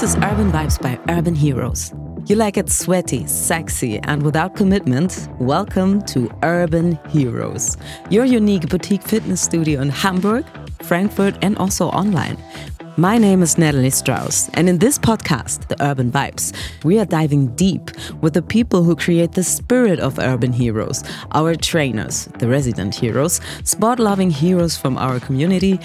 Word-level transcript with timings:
This 0.00 0.16
is 0.16 0.22
Urban 0.24 0.50
Vibes 0.50 0.80
by 0.80 0.98
Urban 1.10 1.34
Heroes. 1.34 1.92
You 2.24 2.36
like 2.36 2.56
it 2.56 2.70
sweaty, 2.70 3.26
sexy, 3.26 3.98
and 3.98 4.22
without 4.22 4.56
commitment? 4.56 5.28
Welcome 5.38 6.00
to 6.06 6.30
Urban 6.42 6.98
Heroes, 7.10 7.76
your 8.08 8.24
unique 8.24 8.70
boutique 8.70 9.02
fitness 9.02 9.42
studio 9.42 9.82
in 9.82 9.90
Hamburg, 9.90 10.46
Frankfurt, 10.80 11.36
and 11.42 11.58
also 11.58 11.88
online. 11.88 12.38
My 13.00 13.16
name 13.16 13.42
is 13.42 13.56
Natalie 13.56 13.88
Strauss, 13.88 14.50
and 14.50 14.68
in 14.68 14.76
this 14.76 14.98
podcast, 14.98 15.68
The 15.68 15.82
Urban 15.82 16.12
Vibes, 16.12 16.54
we 16.84 16.98
are 16.98 17.06
diving 17.06 17.46
deep 17.56 17.90
with 18.20 18.34
the 18.34 18.42
people 18.42 18.82
who 18.82 18.94
create 18.94 19.32
the 19.32 19.42
spirit 19.42 19.98
of 19.98 20.18
urban 20.18 20.52
heroes, 20.52 21.02
our 21.32 21.54
trainers, 21.54 22.26
the 22.40 22.46
resident 22.46 22.94
heroes, 22.94 23.40
sport 23.64 24.00
loving 24.00 24.30
heroes 24.30 24.76
from 24.76 24.98
our 24.98 25.18
community, 25.18 25.80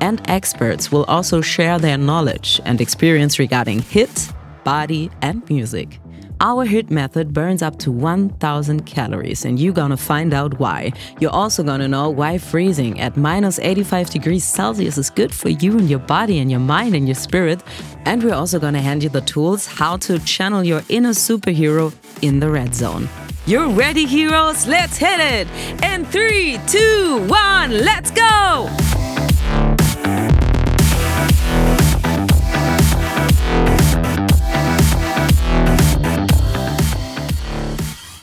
and 0.00 0.22
experts 0.30 0.92
will 0.92 1.02
also 1.06 1.40
share 1.40 1.80
their 1.80 1.98
knowledge 1.98 2.60
and 2.64 2.80
experience 2.80 3.40
regarding 3.40 3.80
HIIT, 3.80 4.32
body, 4.62 5.10
and 5.22 5.42
music. 5.50 5.98
Our 6.42 6.64
HIIT 6.64 6.90
method 6.90 7.34
burns 7.34 7.60
up 7.60 7.78
to 7.80 7.92
1000 7.92 8.86
calories, 8.86 9.44
and 9.44 9.60
you're 9.60 9.74
gonna 9.74 9.98
find 9.98 10.32
out 10.32 10.58
why. 10.58 10.90
You're 11.20 11.30
also 11.30 11.62
gonna 11.62 11.86
know 11.86 12.08
why 12.08 12.38
freezing 12.38 12.98
at 12.98 13.14
minus 13.18 13.58
85 13.58 14.08
degrees 14.08 14.42
Celsius 14.42 14.96
is 14.96 15.10
good 15.10 15.34
for 15.34 15.50
you 15.50 15.76
and 15.76 15.90
your 15.90 15.98
body 15.98 16.38
and 16.38 16.50
your 16.50 16.60
mind 16.60 16.94
and 16.94 17.06
your 17.06 17.14
spirit. 17.14 17.62
And 18.06 18.24
we're 18.24 18.32
also 18.32 18.58
gonna 18.58 18.80
hand 18.80 19.02
you 19.02 19.10
the 19.10 19.20
tools 19.20 19.66
how 19.66 19.98
to 19.98 20.18
channel 20.20 20.64
your 20.64 20.82
inner 20.88 21.10
superhero 21.10 21.92
in 22.22 22.40
the 22.40 22.48
red 22.48 22.74
zone. 22.74 23.06
You're 23.44 23.68
ready, 23.68 24.06
heroes? 24.06 24.66
Let's 24.66 24.96
hit 24.96 25.20
it! 25.20 25.46
In 25.84 26.06
three, 26.06 26.58
two, 26.66 27.26
one, 27.28 27.70
let's 27.84 28.10
go! 28.10 28.89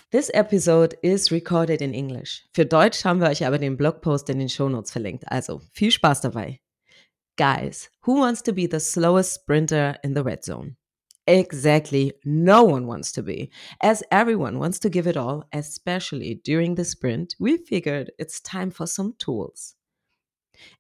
This 0.10 0.32
episode 0.34 0.96
is 1.04 1.34
recorded 1.34 1.82
in 1.82 1.94
English. 1.94 2.46
Für 2.54 2.66
Deutsch 2.66 3.04
haben 3.04 3.20
wir 3.20 3.28
euch 3.28 3.46
aber 3.46 3.58
den 3.58 3.76
Blogpost 3.76 4.30
in 4.30 4.40
den 4.40 4.48
Shownotes 4.48 4.90
verlinkt. 4.90 5.30
Also 5.30 5.60
viel 5.74 5.92
Spaß 5.92 6.22
dabei. 6.22 6.62
Guys, 7.36 7.90
who 8.06 8.22
wants 8.22 8.42
to 8.44 8.54
be 8.54 8.68
the 8.72 8.80
slowest 8.80 9.34
sprinter 9.34 9.98
in 10.04 10.16
the 10.16 10.24
red 10.24 10.46
zone? 10.46 10.78
Exactly, 11.26 12.14
no 12.24 12.64
one 12.64 12.88
wants 12.88 13.12
to 13.12 13.22
be. 13.22 13.50
As 13.82 14.02
everyone 14.10 14.60
wants 14.60 14.80
to 14.80 14.90
give 14.90 15.08
it 15.08 15.18
all, 15.18 15.44
especially 15.52 16.36
during 16.42 16.76
the 16.76 16.86
sprint, 16.86 17.36
we 17.38 17.58
figured 17.58 18.14
it's 18.18 18.40
time 18.40 18.72
for 18.72 18.88
some 18.88 19.14
tools. 19.20 19.76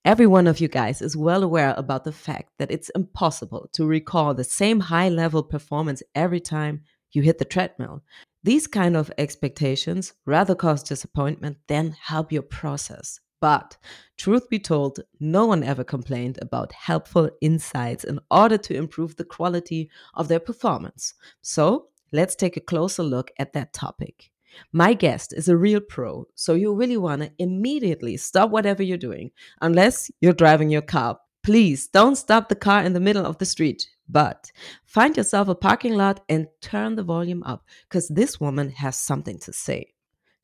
Every 0.05 0.25
one 0.25 0.47
of 0.47 0.61
you 0.61 0.69
guys 0.69 1.01
is 1.01 1.17
well 1.17 1.43
aware 1.43 1.73
about 1.75 2.05
the 2.05 2.13
fact 2.13 2.53
that 2.59 2.71
it's 2.71 2.89
impossible 2.95 3.67
to 3.73 3.85
recall 3.85 4.33
the 4.33 4.45
same 4.45 4.79
high 4.79 5.09
level 5.09 5.43
performance 5.43 6.01
every 6.15 6.39
time 6.39 6.83
you 7.11 7.23
hit 7.23 7.39
the 7.39 7.45
treadmill. 7.45 8.03
These 8.47 8.65
kind 8.65 8.95
of 8.95 9.11
expectations 9.17 10.13
rather 10.25 10.55
cause 10.55 10.81
disappointment 10.81 11.57
than 11.67 11.91
help 12.01 12.31
your 12.31 12.43
process. 12.43 13.19
But 13.41 13.75
truth 14.15 14.47
be 14.47 14.57
told, 14.57 15.01
no 15.19 15.45
one 15.45 15.65
ever 15.65 15.83
complained 15.83 16.39
about 16.41 16.71
helpful 16.71 17.29
insights 17.41 18.05
in 18.05 18.21
order 18.31 18.57
to 18.57 18.73
improve 18.73 19.17
the 19.17 19.25
quality 19.25 19.89
of 20.13 20.29
their 20.29 20.39
performance. 20.39 21.13
So 21.41 21.87
let's 22.13 22.35
take 22.35 22.55
a 22.55 22.61
closer 22.61 23.03
look 23.03 23.31
at 23.37 23.51
that 23.51 23.73
topic. 23.73 24.31
My 24.71 24.93
guest 24.93 25.33
is 25.33 25.49
a 25.49 25.57
real 25.57 25.81
pro, 25.81 26.25
so 26.33 26.53
you 26.53 26.73
really 26.73 26.95
want 26.95 27.23
to 27.23 27.31
immediately 27.39 28.15
stop 28.15 28.49
whatever 28.49 28.81
you're 28.81 28.97
doing, 28.97 29.31
unless 29.61 30.09
you're 30.21 30.31
driving 30.31 30.69
your 30.69 30.83
car. 30.83 31.19
Please 31.43 31.89
don't 31.89 32.15
stop 32.15 32.47
the 32.47 32.55
car 32.55 32.81
in 32.83 32.93
the 32.93 33.01
middle 33.01 33.25
of 33.25 33.39
the 33.39 33.45
street. 33.45 33.89
But 34.09 34.51
find 34.85 35.17
yourself 35.17 35.47
a 35.47 35.55
parking 35.55 35.95
lot 35.95 36.23
and 36.29 36.47
turn 36.61 36.95
the 36.95 37.03
volume 37.03 37.43
up 37.43 37.65
because 37.89 38.07
this 38.07 38.39
woman 38.39 38.69
has 38.69 38.97
something 38.97 39.39
to 39.39 39.53
say. 39.53 39.93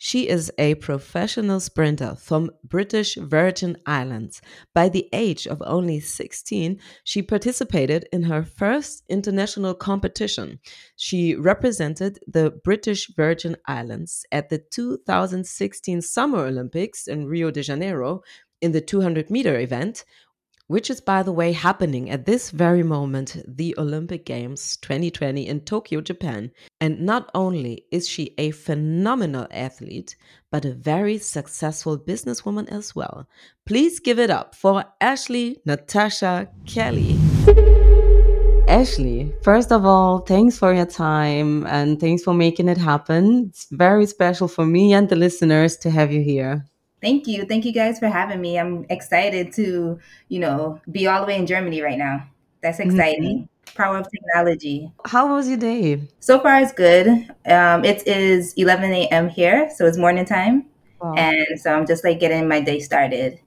She 0.06 0.28
is 0.28 0.52
a 0.58 0.76
professional 0.76 1.62
sprinter 1.62 2.16
from 2.16 2.52
British 2.62 3.16
Virgin 3.16 3.78
Islands. 3.86 4.42
By 4.74 4.90
the 4.90 5.08
age 5.14 5.48
of 5.48 5.64
only 5.66 6.02
16, 6.02 6.78
she 7.06 7.22
participated 7.22 8.10
in 8.12 8.24
her 8.24 8.44
first 8.44 9.06
international 9.08 9.74
competition. 9.74 10.60
She 10.98 11.36
represented 11.36 12.20
the 12.28 12.52
British 12.66 13.08
Virgin 13.16 13.56
Islands 13.66 14.26
at 14.30 14.50
the 14.50 14.58
2016 14.58 16.02
Summer 16.02 16.48
Olympics 16.48 17.08
in 17.08 17.26
Rio 17.26 17.50
de 17.50 17.64
Janeiro 17.64 18.24
in 18.60 18.74
the 18.74 18.82
200 18.82 19.30
meter 19.30 19.58
event, 19.58 20.04
which 20.68 20.90
is, 20.90 21.02
by 21.02 21.24
the 21.24 21.32
way, 21.32 21.52
happening 21.52 22.10
at 22.10 22.26
this 22.26 22.50
very 22.50 22.84
moment, 22.84 23.38
the 23.48 23.76
Olympic 23.78 24.26
Games 24.26 24.78
2020 24.78 25.48
in 25.48 25.62
Tokyo, 25.62 26.02
Japan. 26.02 26.52
And 26.80 27.02
not 27.02 27.30
only 27.34 27.86
is 27.92 28.08
she 28.08 28.34
a 28.38 28.52
phenomenal 28.52 29.48
athlete, 29.52 30.16
but 30.52 30.66
a 30.66 30.74
very 30.74 31.18
successful 31.18 31.98
businesswoman 31.98 32.70
as 32.70 32.96
well. 32.96 33.28
Please 33.66 34.00
give 34.00 34.20
it 34.20 34.30
up 34.30 34.56
for 34.56 34.86
Ashley 35.02 35.60
Natasha 35.66 36.50
Kelly. 36.66 37.18
Ashley, 38.68 39.34
first 39.44 39.72
of 39.72 39.86
all, 39.86 40.20
thanks 40.20 40.58
for 40.58 40.74
your 40.74 40.86
time 40.86 41.66
and 41.68 42.00
thanks 42.00 42.24
for 42.24 42.34
making 42.34 42.70
it 42.70 42.78
happen. 42.78 43.48
It's 43.50 43.68
very 43.72 44.06
special 44.06 44.48
for 44.48 44.66
me 44.66 44.94
and 44.94 45.10
the 45.10 45.16
listeners 45.16 45.78
to 45.78 45.90
have 45.90 46.12
you 46.12 46.22
here. 46.22 46.66
Thank 47.04 47.28
you. 47.28 47.44
Thank 47.44 47.66
you 47.66 47.74
guys 47.74 48.00
for 48.00 48.08
having 48.08 48.40
me. 48.40 48.58
I'm 48.58 48.86
excited 48.90 49.52
to, 49.54 50.00
you 50.30 50.40
know, 50.40 50.80
be 50.90 51.06
all 51.06 51.20
the 51.20 51.28
way 51.28 51.36
in 51.36 51.46
Germany 51.46 51.82
right 51.82 51.98
now. 51.98 52.26
That's 52.62 52.80
mm-hmm. 52.80 52.92
exciting. 52.92 53.40
Mm-hmm. 53.40 53.76
Power 53.76 53.98
of 53.98 54.08
technology. 54.10 54.90
How 55.06 55.36
was 55.36 55.50
your 55.50 55.58
day? 55.58 56.02
So 56.22 56.40
far, 56.40 56.62
it's 56.62 56.72
good. 56.72 57.10
Um, 57.46 57.84
it 57.84 58.08
is 58.08 58.54
11 58.54 58.94
a.m. 58.94 59.28
here, 59.28 59.70
so 59.76 59.86
it's 59.86 59.98
morning 59.98 60.24
time. 60.24 60.68
Wow. 61.02 61.16
And 61.16 61.60
so 61.60 61.74
I'm 61.74 61.86
just 61.86 62.06
like 62.06 62.22
getting 62.22 62.48
my 62.48 62.62
day 62.62 62.80
started. 62.80 63.38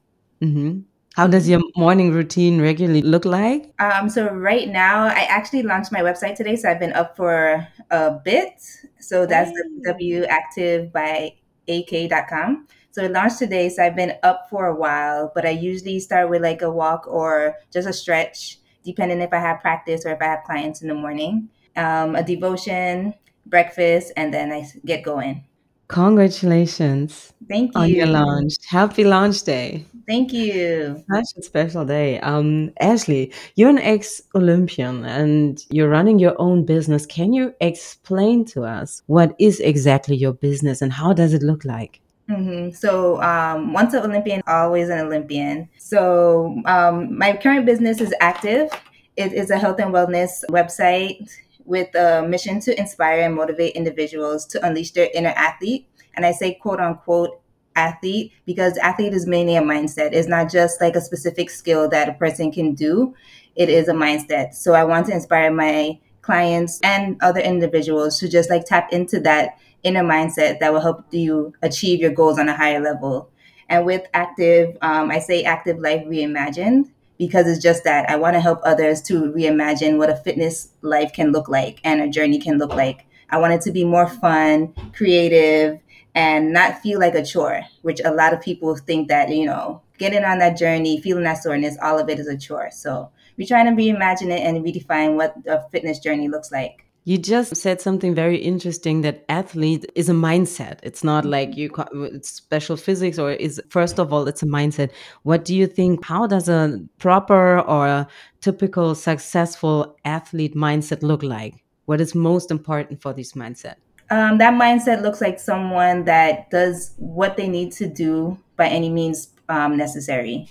Mm-hmm. 0.43 0.81
How 1.15 1.27
does 1.27 1.49
your 1.49 1.63
morning 1.77 2.13
routine 2.13 2.61
regularly 2.61 3.01
look 3.01 3.25
like? 3.25 3.73
Um, 3.81 4.11
so 4.11 4.29
right 4.29 4.69
now, 4.69 5.07
I 5.07 5.27
actually 5.31 5.63
launched 5.63 5.93
my 5.93 6.01
website 6.01 6.35
today, 6.35 6.57
so 6.57 6.69
I've 6.69 6.79
been 6.79 6.93
up 6.93 7.17
for 7.17 7.67
a 7.91 8.21
bit. 8.23 8.61
So 9.01 9.25
that's 9.25 9.49
hey. 9.49 9.57
www.activebyak.com. 9.89 12.67
So 12.97 13.03
it 13.03 13.13
launched 13.13 13.41
today. 13.41 13.69
So 13.69 13.85
I've 13.85 13.95
been 13.95 14.15
up 14.23 14.47
for 14.49 14.69
a 14.69 14.75
while, 14.75 15.31
but 15.35 15.45
I 15.45 15.51
usually 15.51 16.01
start 16.01 16.31
with 16.31 16.41
like 16.41 16.63
a 16.63 16.71
walk 16.71 17.07
or 17.07 17.57
just 17.71 17.87
a 17.87 17.93
stretch, 17.93 18.57
depending 18.87 19.21
if 19.21 19.35
I 19.35 19.39
have 19.39 19.61
practice 19.61 20.07
or 20.07 20.13
if 20.13 20.23
I 20.23 20.25
have 20.25 20.45
clients 20.45 20.81
in 20.81 20.89
the 20.89 20.95
morning. 20.95 21.51
Um, 21.77 22.17
a 22.17 22.23
devotion, 22.23 23.13
breakfast, 23.45 24.13
and 24.17 24.33
then 24.33 24.51
I 24.51 24.67
get 24.87 25.03
going. 25.03 25.45
Congratulations. 25.89 27.35
Thank 27.47 27.75
you. 27.75 27.81
On 27.83 27.91
your 27.91 28.07
launch. 28.07 28.55
Happy 28.67 29.05
launch 29.05 29.43
day. 29.43 29.85
Thank 30.09 30.33
you. 30.33 31.05
Such 31.13 31.27
a 31.37 31.43
special 31.43 31.85
day. 31.85 32.19
Um, 32.21 32.73
Ashley, 32.81 33.31
you're 33.57 33.69
an 33.69 33.79
ex 33.79 34.23
Olympian 34.35 35.05
and 35.05 35.63
you're 35.69 35.91
running 35.91 36.19
your 36.19 36.41
own 36.41 36.65
business. 36.65 37.05
Can 37.05 37.35
you 37.35 37.53
explain 37.61 38.47
to 38.47 38.65
us 38.65 39.03
what 39.05 39.37
is 39.39 39.61
exactly 39.61 40.17
your 40.17 40.33
business 40.33 40.81
and 40.81 40.95
how 40.95 41.13
does 41.13 41.35
it 41.35 41.43
look 41.43 41.63
like? 41.67 42.01
Mm-hmm. 42.29 42.73
So 42.73 43.23
um, 43.23 43.73
once 43.73 43.95
an 43.95 44.03
Olympian, 44.03 44.43
always 44.47 44.89
an 44.89 44.99
Olympian. 44.99 45.69
So 45.79 46.61
um, 46.67 47.17
my 47.17 47.37
current 47.37 47.67
business 47.67 48.01
is 48.01 48.13
active. 48.21 48.71
It 49.17 49.33
is 49.33 49.51
a 49.51 49.59
health 49.59 49.79
and 49.79 49.95
wellness 49.95 50.45
website 50.51 51.31
with 51.65 51.95
a 51.95 52.27
mission 52.27 52.61
to 52.61 52.79
inspire 52.79 53.21
and 53.23 53.35
motivate 53.35 53.75
individuals 53.75 54.47
to 54.47 54.67
unleash 54.67 54.93
their 54.93 55.09
inner 55.15 55.35
athlete. 55.37 55.89
And 56.15 56.27
I 56.27 56.33
say 56.33 56.55
quote 56.55 56.81
unquote 56.81 57.41
athlete 57.77 58.33
because 58.45 58.77
athlete 58.79 59.13
is 59.13 59.27
mainly 59.27 59.57
a 59.57 59.63
mindset. 59.63 60.13
It's 60.13 60.29
not 60.29 60.51
just 60.51 60.81
like 60.81 60.97
a 60.97 61.01
specific 61.01 61.51
skill 61.51 61.89
that 61.91 62.09
a 62.09 62.15
person 62.15 62.51
can 62.51 62.75
do. 62.75 63.15
It 63.55 63.69
is 63.69 63.89
a 63.89 63.93
mindset. 63.93 64.55
So 64.55 64.75
I 64.75 64.85
want 64.85 65.07
to 65.07 65.13
inspire 65.13 65.53
my 65.53 65.99
clients 66.23 66.81
and 66.83 67.17
other 67.23 67.41
individuals 67.41 68.19
to 68.19 68.29
just 68.29 68.51
like 68.51 68.65
tap 68.65 68.93
into 68.93 69.21
that 69.21 69.59
inner 69.83 70.03
mindset 70.03 70.59
that 70.61 70.73
will 70.73 70.81
help 70.81 71.05
you 71.13 71.53
achieve 71.63 72.01
your 72.01 72.13
goals 72.13 72.39
on 72.39 72.49
a 72.49 72.57
higher 72.57 72.81
level. 72.81 73.31
And 73.69 73.85
with 73.85 74.07
active, 74.15 74.77
um, 74.83 75.11
I 75.11 75.19
say 75.19 75.43
active 75.43 75.79
life 75.79 76.05
reimagined 76.07 76.91
because 77.19 77.47
it's 77.47 77.63
just 77.63 77.85
that 77.85 78.09
I 78.11 78.17
want 78.17 78.35
to 78.35 78.41
help 78.41 78.61
others 78.63 79.03
to 79.03 79.33
reimagine 79.33 79.99
what 79.99 80.11
a 80.11 80.17
fitness 80.17 80.69
life 80.83 81.13
can 81.13 81.33
look 81.33 81.49
like 81.49 81.81
and 81.85 82.01
a 82.01 82.09
journey 82.09 82.39
can 82.39 82.59
look 82.59 82.75
like. 82.75 83.07
I 83.31 83.39
want 83.39 83.55
it 83.55 83.61
to 83.63 83.73
be 83.73 83.85
more 83.85 84.09
fun, 84.09 84.75
creative, 84.95 85.81
and 86.15 86.53
not 86.53 86.81
feel 86.81 87.01
like 87.01 87.15
a 87.15 87.25
chore, 87.25 87.63
which 87.83 88.01
a 88.05 88.13
lot 88.13 88.33
of 88.33 88.41
people 88.41 88.77
think 88.77 89.09
that, 89.09 89.29
you 89.31 89.47
know, 89.47 89.83
getting 89.99 90.25
on 90.25 90.39
that 90.39 90.57
journey, 90.57 91.01
feeling 91.01 91.25
that 91.25 91.43
soreness, 91.43 91.77
all 91.83 91.99
of 91.99 92.09
it 92.09 92.19
is 92.19 92.29
a 92.29 92.37
chore. 92.39 92.71
So 92.71 93.11
we're 93.37 93.47
trying 93.47 93.67
to 93.67 93.83
reimagine 93.83 94.31
it 94.31 94.41
and 94.41 94.65
redefine 94.65 95.17
what 95.17 95.35
a 95.47 95.69
fitness 95.71 95.99
journey 95.99 96.29
looks 96.29 96.53
like. 96.53 96.86
You 97.09 97.19
just 97.19 97.55
said 97.55 97.81
something 97.81 98.17
very 98.17 98.37
interesting 98.37 99.03
that 99.03 99.25
athlete 99.29 99.87
is 99.95 100.09
a 100.09 100.13
mindset. 100.13 100.81
It's 100.83 101.05
not 101.05 101.25
like 101.25 101.57
you 101.57 101.71
it's 101.93 102.29
special 102.29 102.77
physics 102.77 103.17
or 103.17 103.31
is 103.31 103.63
first 103.69 104.01
of 104.01 104.13
all 104.13 104.27
it's 104.27 104.43
a 104.43 104.47
mindset. 104.47 104.91
What 105.23 105.45
do 105.45 105.55
you 105.55 105.69
think 105.69 106.05
how 106.05 106.27
does 106.27 106.49
a 106.49 106.81
proper 106.99 107.61
or 107.61 107.87
a 107.87 108.09
typical 108.41 108.97
successful 108.97 109.97
athlete 110.05 110.57
mindset 110.57 111.05
look 111.05 111.23
like? 111.23 111.63
What 111.85 112.01
is 112.01 112.17
most 112.17 112.51
important 112.51 113.01
for 113.01 113.13
this 113.13 113.35
mindset? 113.35 113.77
Um, 114.11 114.39
that 114.39 114.55
mindset 114.55 115.03
looks 115.03 115.21
like 115.21 115.39
someone 115.39 116.07
that 116.07 116.51
does 116.51 116.93
what 116.97 117.37
they 117.37 117.47
need 117.47 117.71
to 117.75 117.87
do 117.87 118.37
by 118.57 118.67
any 118.67 118.91
means 118.91 119.29
um, 119.49 119.77
necessary. 119.77 120.49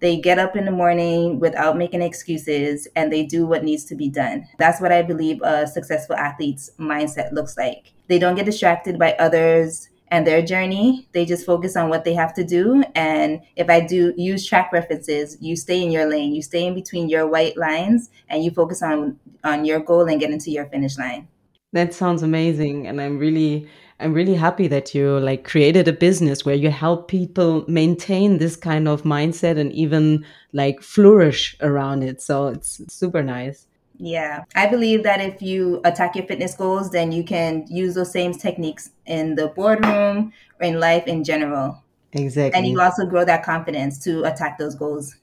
They 0.00 0.16
get 0.16 0.38
up 0.38 0.56
in 0.56 0.64
the 0.64 0.70
morning 0.70 1.38
without 1.38 1.76
making 1.76 2.02
excuses 2.02 2.88
and 2.96 3.12
they 3.12 3.24
do 3.24 3.46
what 3.46 3.64
needs 3.64 3.84
to 3.86 3.94
be 3.94 4.08
done. 4.08 4.46
That's 4.58 4.80
what 4.80 4.92
I 4.92 5.02
believe 5.02 5.40
a 5.42 5.66
successful 5.66 6.16
athlete's 6.16 6.70
mindset 6.78 7.32
looks 7.32 7.56
like. 7.56 7.92
They 8.08 8.18
don't 8.18 8.34
get 8.34 8.46
distracted 8.46 8.98
by 8.98 9.12
others 9.14 9.88
and 10.12 10.26
their 10.26 10.42
journey. 10.42 11.08
They 11.12 11.24
just 11.24 11.46
focus 11.46 11.74
on 11.74 11.88
what 11.88 12.04
they 12.04 12.12
have 12.14 12.34
to 12.34 12.44
do. 12.44 12.84
And 12.94 13.40
if 13.56 13.70
I 13.70 13.80
do 13.80 14.12
use 14.16 14.46
track 14.46 14.70
references, 14.72 15.38
you 15.40 15.56
stay 15.56 15.82
in 15.82 15.90
your 15.90 16.04
lane, 16.04 16.34
you 16.34 16.42
stay 16.42 16.66
in 16.66 16.74
between 16.74 17.08
your 17.08 17.26
white 17.26 17.56
lines, 17.56 18.10
and 18.28 18.44
you 18.44 18.50
focus 18.50 18.82
on 18.82 19.18
on 19.42 19.64
your 19.64 19.80
goal 19.80 20.08
and 20.08 20.20
get 20.20 20.30
into 20.30 20.50
your 20.50 20.66
finish 20.66 20.98
line. 20.98 21.26
That 21.72 21.94
sounds 21.94 22.22
amazing 22.22 22.86
and 22.86 23.00
I'm 23.00 23.18
really 23.18 23.66
I'm 24.02 24.12
really 24.12 24.34
happy 24.34 24.66
that 24.68 24.94
you 24.94 25.18
like 25.20 25.44
created 25.44 25.86
a 25.86 25.92
business 25.92 26.44
where 26.44 26.54
you 26.54 26.70
help 26.70 27.08
people 27.08 27.64
maintain 27.68 28.38
this 28.38 28.56
kind 28.56 28.88
of 28.88 29.02
mindset 29.02 29.58
and 29.58 29.72
even 29.72 30.24
like 30.52 30.82
flourish 30.82 31.56
around 31.60 32.02
it. 32.02 32.20
So 32.20 32.48
it's 32.48 32.82
super 32.92 33.22
nice. 33.22 33.66
Yeah, 33.98 34.44
I 34.56 34.66
believe 34.66 35.04
that 35.04 35.20
if 35.20 35.40
you 35.40 35.80
attack 35.84 36.16
your 36.16 36.26
fitness 36.26 36.54
goals, 36.54 36.90
then 36.90 37.12
you 37.12 37.22
can 37.22 37.64
use 37.68 37.94
those 37.94 38.10
same 38.10 38.32
techniques 38.32 38.90
in 39.06 39.36
the 39.36 39.48
boardroom 39.48 40.32
or 40.60 40.66
in 40.66 40.80
life 40.80 41.06
in 41.06 41.22
general. 41.22 41.82
Exactly. 42.12 42.58
And 42.58 42.66
you 42.66 42.80
also 42.80 43.06
grow 43.06 43.24
that 43.24 43.44
confidence 43.44 44.02
to 44.04 44.24
attack 44.24 44.58
those 44.58 44.74
goals. 44.74 45.16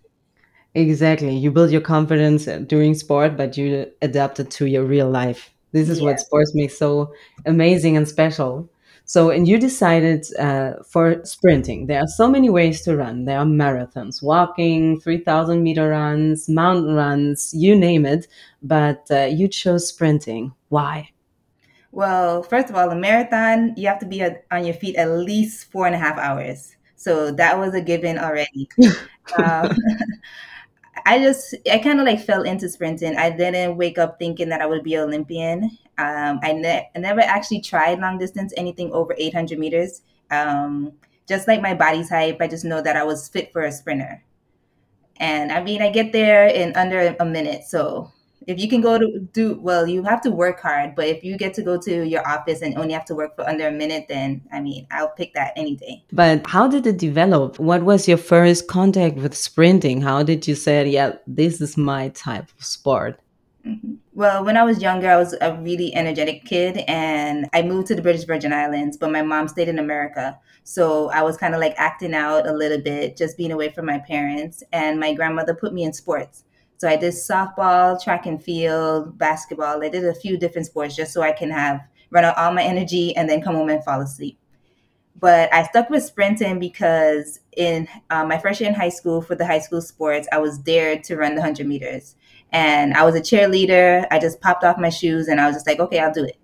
Exactly. 0.76 1.36
You 1.36 1.52
build 1.52 1.72
your 1.72 1.82
confidence 1.82 2.48
uh, 2.48 2.60
doing 2.60 2.94
sport, 2.94 3.36
but 3.36 3.58
you 3.58 3.92
adapt 4.02 4.40
it 4.40 4.52
to 4.52 4.66
your 4.66 4.86
real 4.86 5.10
life. 5.10 5.50
This 5.72 5.90
is 5.90 6.02
what 6.02 6.20
sports 6.20 6.54
makes 6.56 6.78
so 6.78 7.14
amazing 7.46 7.98
and 7.98 8.08
special. 8.08 8.70
So, 9.06 9.32
and 9.32 9.48
you 9.48 9.58
decided 9.58 10.28
uh, 10.38 10.84
for 10.88 11.26
sprinting. 11.26 11.88
There 11.88 12.00
are 12.00 12.08
so 12.08 12.30
many 12.30 12.50
ways 12.50 12.84
to 12.84 12.96
run. 12.96 13.26
There 13.26 13.40
are 13.40 13.46
marathons, 13.46 14.22
walking, 14.22 15.00
3,000 15.00 15.64
meter 15.64 15.90
runs, 15.90 16.48
mountain 16.48 16.94
runs, 16.94 17.52
you 17.52 17.76
name 17.76 18.06
it. 18.06 18.28
But 18.62 19.08
uh, 19.10 19.22
you 19.24 19.48
chose 19.48 19.88
sprinting. 19.88 20.54
Why? 20.70 21.10
Well, 21.92 22.44
first 22.44 22.70
of 22.70 22.76
all, 22.76 22.92
a 22.92 22.96
marathon, 22.96 23.74
you 23.76 23.88
have 23.88 23.98
to 24.00 24.06
be 24.06 24.24
on 24.24 24.64
your 24.64 24.76
feet 24.76 24.96
at 24.96 25.10
least 25.10 25.72
four 25.72 25.88
and 25.88 25.96
a 25.96 25.98
half 25.98 26.20
hours. 26.20 26.76
So 26.96 27.32
that 27.32 27.58
was 27.58 27.74
a 27.74 27.82
given 27.82 28.20
already. 28.20 28.70
um, 29.44 29.72
I 31.10 31.18
just 31.18 31.56
I 31.72 31.80
kind 31.80 32.00
of 32.00 32.06
like 32.06 32.24
fell 32.24 32.44
into 32.44 32.70
sprinting. 32.70 33.18
I 33.18 33.32
didn't 33.32 33.78
wake 33.78 33.98
up 33.98 34.20
thinking 34.20 34.50
that 34.50 34.62
I 34.62 34.68
would 34.68 34.84
be 34.84 34.94
an 34.94 35.02
Olympian. 35.02 35.64
Um, 35.98 36.40
I, 36.44 36.54
ne- 36.54 36.88
I 36.96 37.00
never 37.00 37.22
actually 37.22 37.62
tried 37.62 37.98
long 37.98 38.20
distance, 38.20 38.54
anything 38.56 38.94
over 38.94 39.16
800 39.18 39.58
meters. 39.58 40.04
Um, 40.30 40.94
just 41.28 41.48
like 41.48 41.64
my 41.64 41.74
body 41.74 42.06
type, 42.06 42.38
I 42.40 42.48
just 42.48 42.64
know 42.64 42.80
that 42.84 42.96
I 42.96 43.04
was 43.04 43.28
fit 43.28 43.52
for 43.52 43.64
a 43.64 43.72
sprinter. 43.72 44.24
And 45.18 45.52
I 45.52 45.64
mean, 45.64 45.82
I 45.82 45.90
get 45.90 46.14
there 46.14 46.46
in 46.46 46.76
under 46.76 47.16
a 47.20 47.26
minute. 47.26 47.64
So 47.64 48.12
if 48.50 48.60
you 48.60 48.68
can 48.68 48.82
go 48.82 48.98
to 48.98 49.20
do 49.32 49.60
well, 49.62 49.88
you 49.88 50.02
have 50.04 50.22
to 50.22 50.32
work 50.32 50.60
hard. 50.60 50.96
But 50.96 51.08
if 51.08 51.24
you 51.24 51.38
get 51.38 51.54
to 51.54 51.62
go 51.62 51.78
to 51.82 52.04
your 52.06 52.28
office 52.28 52.64
and 52.64 52.76
only 52.78 52.94
have 52.94 53.06
to 53.06 53.16
work 53.16 53.36
for 53.36 53.48
under 53.48 53.68
a 53.68 53.72
minute, 53.72 54.08
then 54.10 54.42
I 54.52 54.60
mean, 54.60 54.88
I'll 54.90 55.12
pick 55.12 55.36
that 55.36 55.54
any 55.56 55.76
day. 55.76 56.04
But 56.12 56.48
how 56.48 56.68
did 56.68 56.88
it 56.88 56.98
develop? 56.98 57.60
What 57.60 57.84
was 57.84 58.08
your 58.08 58.18
first 58.18 58.68
contact 58.68 59.18
with 59.18 59.36
sprinting? 59.38 60.02
How 60.02 60.24
did 60.24 60.48
you 60.48 60.56
say, 60.56 60.90
yeah, 60.90 61.14
this 61.28 61.62
is 61.62 61.78
my 61.78 62.10
type 62.10 62.50
of 62.58 62.66
sport? 62.66 63.20
Mm-hmm. 63.68 63.96
Well, 64.14 64.44
when 64.44 64.58
I 64.58 64.64
was 64.64 64.82
younger, 64.82 65.10
I 65.10 65.18
was 65.18 65.36
a 65.40 65.54
really 65.62 65.94
energetic 65.94 66.46
kid 66.46 66.78
and 66.88 67.48
I 67.54 67.62
moved 67.62 67.88
to 67.90 67.96
the 67.96 68.02
British 68.02 68.26
Virgin 68.26 68.52
Islands, 68.52 68.98
but 68.98 69.12
my 69.12 69.22
mom 69.22 69.48
stayed 69.48 69.70
in 69.70 69.78
America. 69.78 70.40
So 70.64 71.12
I 71.12 71.22
was 71.22 71.38
kind 71.38 71.54
of 71.54 71.62
like 71.62 71.76
acting 71.78 72.16
out 72.16 72.48
a 72.48 72.54
little 72.54 72.82
bit, 72.82 73.16
just 73.16 73.38
being 73.38 73.52
away 73.52 73.70
from 73.70 73.86
my 73.86 74.00
parents. 74.00 74.64
And 74.74 75.00
my 75.00 75.14
grandmother 75.14 75.54
put 75.54 75.72
me 75.72 75.84
in 75.84 75.94
sports. 75.94 76.46
So 76.80 76.88
I 76.88 76.96
did 76.96 77.14
softball, 77.14 78.02
track 78.02 78.26
and 78.26 78.42
field, 78.42 79.18
basketball. 79.18 79.84
I 79.84 79.90
did 79.90 80.06
a 80.06 80.14
few 80.14 80.38
different 80.38 80.66
sports 80.66 80.96
just 80.96 81.12
so 81.12 81.22
I 81.22 81.34
can 81.34 81.52
have 81.52 81.82
run 82.10 82.24
out 82.24 82.38
all 82.38 82.54
my 82.54 82.64
energy 82.64 83.14
and 83.18 83.30
then 83.30 83.42
come 83.42 83.56
home 83.56 83.68
and 83.68 83.84
fall 83.84 84.00
asleep. 84.00 84.40
But 85.20 85.54
I 85.54 85.64
stuck 85.64 85.90
with 85.90 86.06
sprinting 86.06 86.58
because 86.58 87.42
in 87.58 87.90
uh, 88.10 88.24
my 88.24 88.38
first 88.38 88.62
year 88.62 88.70
in 88.70 88.76
high 88.78 88.88
school 88.88 89.22
for 89.22 89.36
the 89.36 89.46
high 89.46 89.60
school 89.60 89.82
sports, 89.82 90.30
I 90.32 90.38
was 90.38 90.58
dared 90.58 91.04
to 91.04 91.18
run 91.18 91.36
the 91.36 91.42
100 91.42 91.68
meters. 91.68 92.16
And 92.54 92.94
I 92.94 93.04
was 93.04 93.14
a 93.14 93.20
cheerleader. 93.20 94.08
I 94.10 94.18
just 94.18 94.40
popped 94.40 94.64
off 94.64 94.78
my 94.78 94.90
shoes 94.90 95.28
and 95.28 95.42
I 95.42 95.48
was 95.48 95.58
just 95.58 95.68
like, 95.68 95.82
okay, 95.82 96.00
I'll 96.00 96.14
do 96.14 96.24
it. 96.24 96.38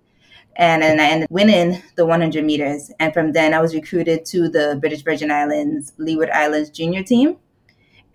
And 0.56 0.82
then 0.82 1.00
I 1.00 1.04
ended 1.04 1.24
up 1.24 1.30
winning 1.30 1.82
the 1.94 2.04
100 2.04 2.44
meters. 2.44 2.92
And 3.00 3.14
from 3.14 3.32
then 3.32 3.54
I 3.54 3.62
was 3.62 3.74
recruited 3.74 4.26
to 4.26 4.50
the 4.50 4.76
British 4.82 5.00
Virgin 5.00 5.30
Islands, 5.30 5.94
Leeward 5.96 6.28
Islands 6.28 6.68
junior 6.68 7.02
team 7.02 7.38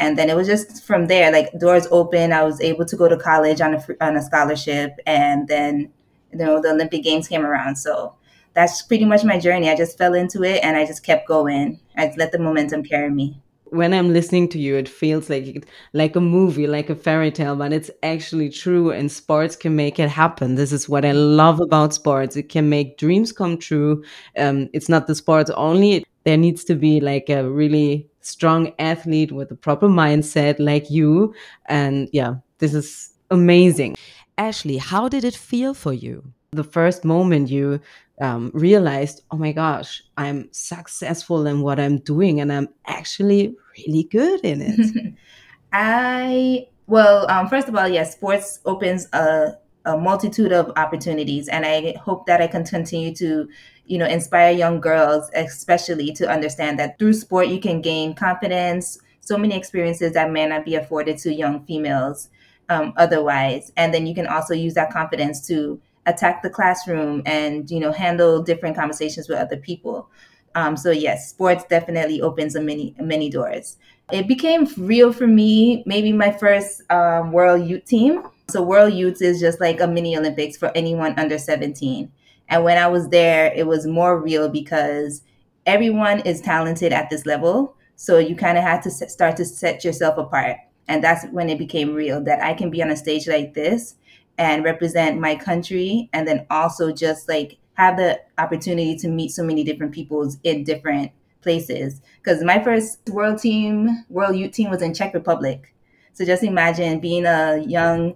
and 0.01 0.17
then 0.17 0.29
it 0.29 0.35
was 0.35 0.47
just 0.47 0.83
from 0.83 1.07
there 1.07 1.31
like 1.31 1.47
doors 1.59 1.87
open 1.91 2.33
i 2.33 2.43
was 2.43 2.59
able 2.59 2.85
to 2.85 2.95
go 2.97 3.07
to 3.07 3.15
college 3.15 3.61
on 3.61 3.75
a 3.75 3.81
on 4.01 4.17
a 4.17 4.21
scholarship 4.21 4.91
and 5.05 5.47
then 5.47 5.89
you 6.31 6.37
know 6.37 6.61
the 6.61 6.69
olympic 6.69 7.03
games 7.03 7.27
came 7.27 7.45
around. 7.45 7.75
So 7.75 8.15
that's 8.53 8.81
pretty 8.81 9.05
much 9.05 9.23
my 9.23 9.39
journey. 9.39 9.69
I 9.69 9.75
just 9.75 9.97
fell 9.97 10.13
into 10.13 10.43
it 10.43 10.63
and 10.63 10.77
i 10.77 10.85
just 10.85 11.03
kept 11.03 11.27
going. 11.27 11.79
I 11.97 12.13
let 12.17 12.31
the 12.31 12.39
momentum 12.39 12.83
carry 12.83 13.09
me. 13.09 13.41
When 13.65 13.93
i'm 13.93 14.11
listening 14.11 14.49
to 14.49 14.59
you 14.59 14.75
it 14.75 14.89
feels 14.89 15.29
like 15.29 15.65
like 15.93 16.17
a 16.17 16.21
movie 16.21 16.67
like 16.67 16.89
a 16.89 16.95
fairy 16.95 17.31
tale 17.31 17.55
but 17.55 17.71
it's 17.71 17.89
actually 18.03 18.49
true 18.49 18.91
and 18.91 19.09
sports 19.09 19.55
can 19.55 19.75
make 19.75 19.97
it 19.99 20.09
happen. 20.09 20.55
This 20.55 20.73
is 20.73 20.89
what 20.89 21.05
i 21.05 21.13
love 21.13 21.59
about 21.61 21.93
sports. 21.93 22.35
It 22.35 22.49
can 22.49 22.69
make 22.69 22.97
dreams 22.97 23.31
come 23.31 23.57
true. 23.57 24.03
Um, 24.37 24.69
it's 24.73 24.89
not 24.89 25.07
the 25.07 25.15
sports 25.15 25.49
only. 25.51 26.03
There 26.25 26.37
needs 26.37 26.63
to 26.65 26.75
be 26.75 26.99
like 26.99 27.29
a 27.29 27.49
really 27.49 28.10
strong 28.21 28.73
athlete 28.79 29.31
with 29.31 29.51
a 29.51 29.55
proper 29.55 29.87
mindset 29.87 30.55
like 30.59 30.89
you. 30.89 31.33
And 31.67 32.09
yeah, 32.11 32.35
this 32.59 32.73
is 32.73 33.11
amazing. 33.29 33.95
Ashley, 34.37 34.77
how 34.77 35.09
did 35.09 35.23
it 35.23 35.35
feel 35.35 35.73
for 35.73 35.93
you? 35.93 36.23
The 36.51 36.63
first 36.63 37.05
moment 37.05 37.49
you 37.49 37.79
um, 38.21 38.51
realized, 38.53 39.23
oh 39.31 39.37
my 39.37 39.51
gosh, 39.51 40.03
I'm 40.17 40.49
successful 40.51 41.47
in 41.47 41.61
what 41.61 41.79
I'm 41.79 41.97
doing 41.99 42.39
and 42.39 42.51
I'm 42.51 42.69
actually 42.85 43.55
really 43.77 44.03
good 44.03 44.41
in 44.41 44.61
it. 44.61 45.13
I, 45.73 46.67
well, 46.87 47.29
um, 47.31 47.47
first 47.47 47.67
of 47.67 47.75
all, 47.75 47.87
yes, 47.87 48.13
sports 48.13 48.59
opens 48.65 49.07
a, 49.13 49.57
a 49.85 49.97
multitude 49.97 50.51
of 50.51 50.71
opportunities. 50.75 51.47
And 51.47 51.65
I 51.65 51.93
hope 51.93 52.25
that 52.27 52.41
I 52.41 52.47
can 52.47 52.65
continue 52.65 53.15
to 53.15 53.47
you 53.91 53.97
know, 53.97 54.05
inspire 54.05 54.53
young 54.53 54.79
girls, 54.79 55.29
especially 55.35 56.13
to 56.13 56.25
understand 56.25 56.79
that 56.79 56.97
through 56.97 57.11
sport 57.11 57.49
you 57.49 57.59
can 57.59 57.81
gain 57.81 58.15
confidence, 58.15 58.97
so 59.19 59.37
many 59.37 59.53
experiences 59.53 60.13
that 60.13 60.31
may 60.31 60.47
not 60.47 60.63
be 60.63 60.75
afforded 60.75 61.17
to 61.17 61.33
young 61.33 61.65
females 61.65 62.29
um, 62.69 62.93
otherwise. 62.95 63.73
And 63.75 63.93
then 63.93 64.07
you 64.07 64.15
can 64.15 64.27
also 64.27 64.53
use 64.53 64.75
that 64.75 64.93
confidence 64.93 65.45
to 65.47 65.77
attack 66.05 66.41
the 66.41 66.49
classroom 66.49 67.21
and, 67.25 67.69
you 67.69 67.81
know, 67.81 67.91
handle 67.91 68.41
different 68.41 68.77
conversations 68.77 69.27
with 69.27 69.39
other 69.39 69.57
people. 69.57 70.09
Um, 70.55 70.77
so 70.77 70.91
yes, 70.91 71.29
sports 71.29 71.65
definitely 71.69 72.21
opens 72.21 72.55
a 72.55 72.61
many 72.61 72.95
many 72.97 73.29
doors. 73.29 73.75
It 74.13 74.25
became 74.25 74.69
real 74.77 75.11
for 75.11 75.27
me. 75.27 75.83
Maybe 75.85 76.13
my 76.13 76.31
first 76.31 76.89
um, 76.89 77.33
World 77.33 77.67
Youth 77.67 77.83
team. 77.83 78.23
So 78.49 78.61
World 78.61 78.93
Youth 78.93 79.21
is 79.21 79.41
just 79.41 79.59
like 79.59 79.81
a 79.81 79.87
mini 79.87 80.15
Olympics 80.17 80.55
for 80.55 80.71
anyone 80.75 81.13
under 81.19 81.37
17. 81.37 82.09
And 82.51 82.65
when 82.65 82.77
I 82.77 82.87
was 82.87 83.07
there, 83.09 83.51
it 83.55 83.65
was 83.65 83.87
more 83.87 84.19
real 84.19 84.49
because 84.49 85.23
everyone 85.65 86.19
is 86.19 86.41
talented 86.41 86.91
at 86.91 87.09
this 87.09 87.25
level. 87.25 87.75
So 87.95 88.17
you 88.19 88.35
kind 88.35 88.57
of 88.57 88.63
had 88.63 88.81
to 88.83 88.91
start 88.91 89.37
to 89.37 89.45
set 89.45 89.85
yourself 89.85 90.17
apart. 90.17 90.57
And 90.87 91.01
that's 91.01 91.25
when 91.31 91.49
it 91.49 91.57
became 91.57 91.93
real 91.93 92.21
that 92.25 92.43
I 92.43 92.53
can 92.53 92.69
be 92.69 92.83
on 92.83 92.91
a 92.91 92.97
stage 92.97 93.27
like 93.27 93.53
this 93.53 93.95
and 94.37 94.65
represent 94.65 95.21
my 95.21 95.35
country 95.35 96.09
and 96.11 96.27
then 96.27 96.45
also 96.49 96.91
just 96.91 97.29
like 97.29 97.57
have 97.75 97.95
the 97.95 98.19
opportunity 98.37 98.97
to 98.97 99.07
meet 99.07 99.29
so 99.29 99.43
many 99.43 99.63
different 99.63 99.93
peoples 99.93 100.37
in 100.43 100.65
different 100.65 101.11
places. 101.41 102.01
Because 102.17 102.43
my 102.43 102.61
first 102.61 102.99
world 103.09 103.39
team, 103.39 104.03
world 104.09 104.35
youth 104.35 104.51
team 104.51 104.69
was 104.69 104.81
in 104.81 104.93
Czech 104.93 105.13
Republic. 105.13 105.73
So 106.13 106.25
just 106.25 106.43
imagine 106.43 106.99
being 106.99 107.25
a 107.25 107.63
young 107.65 108.15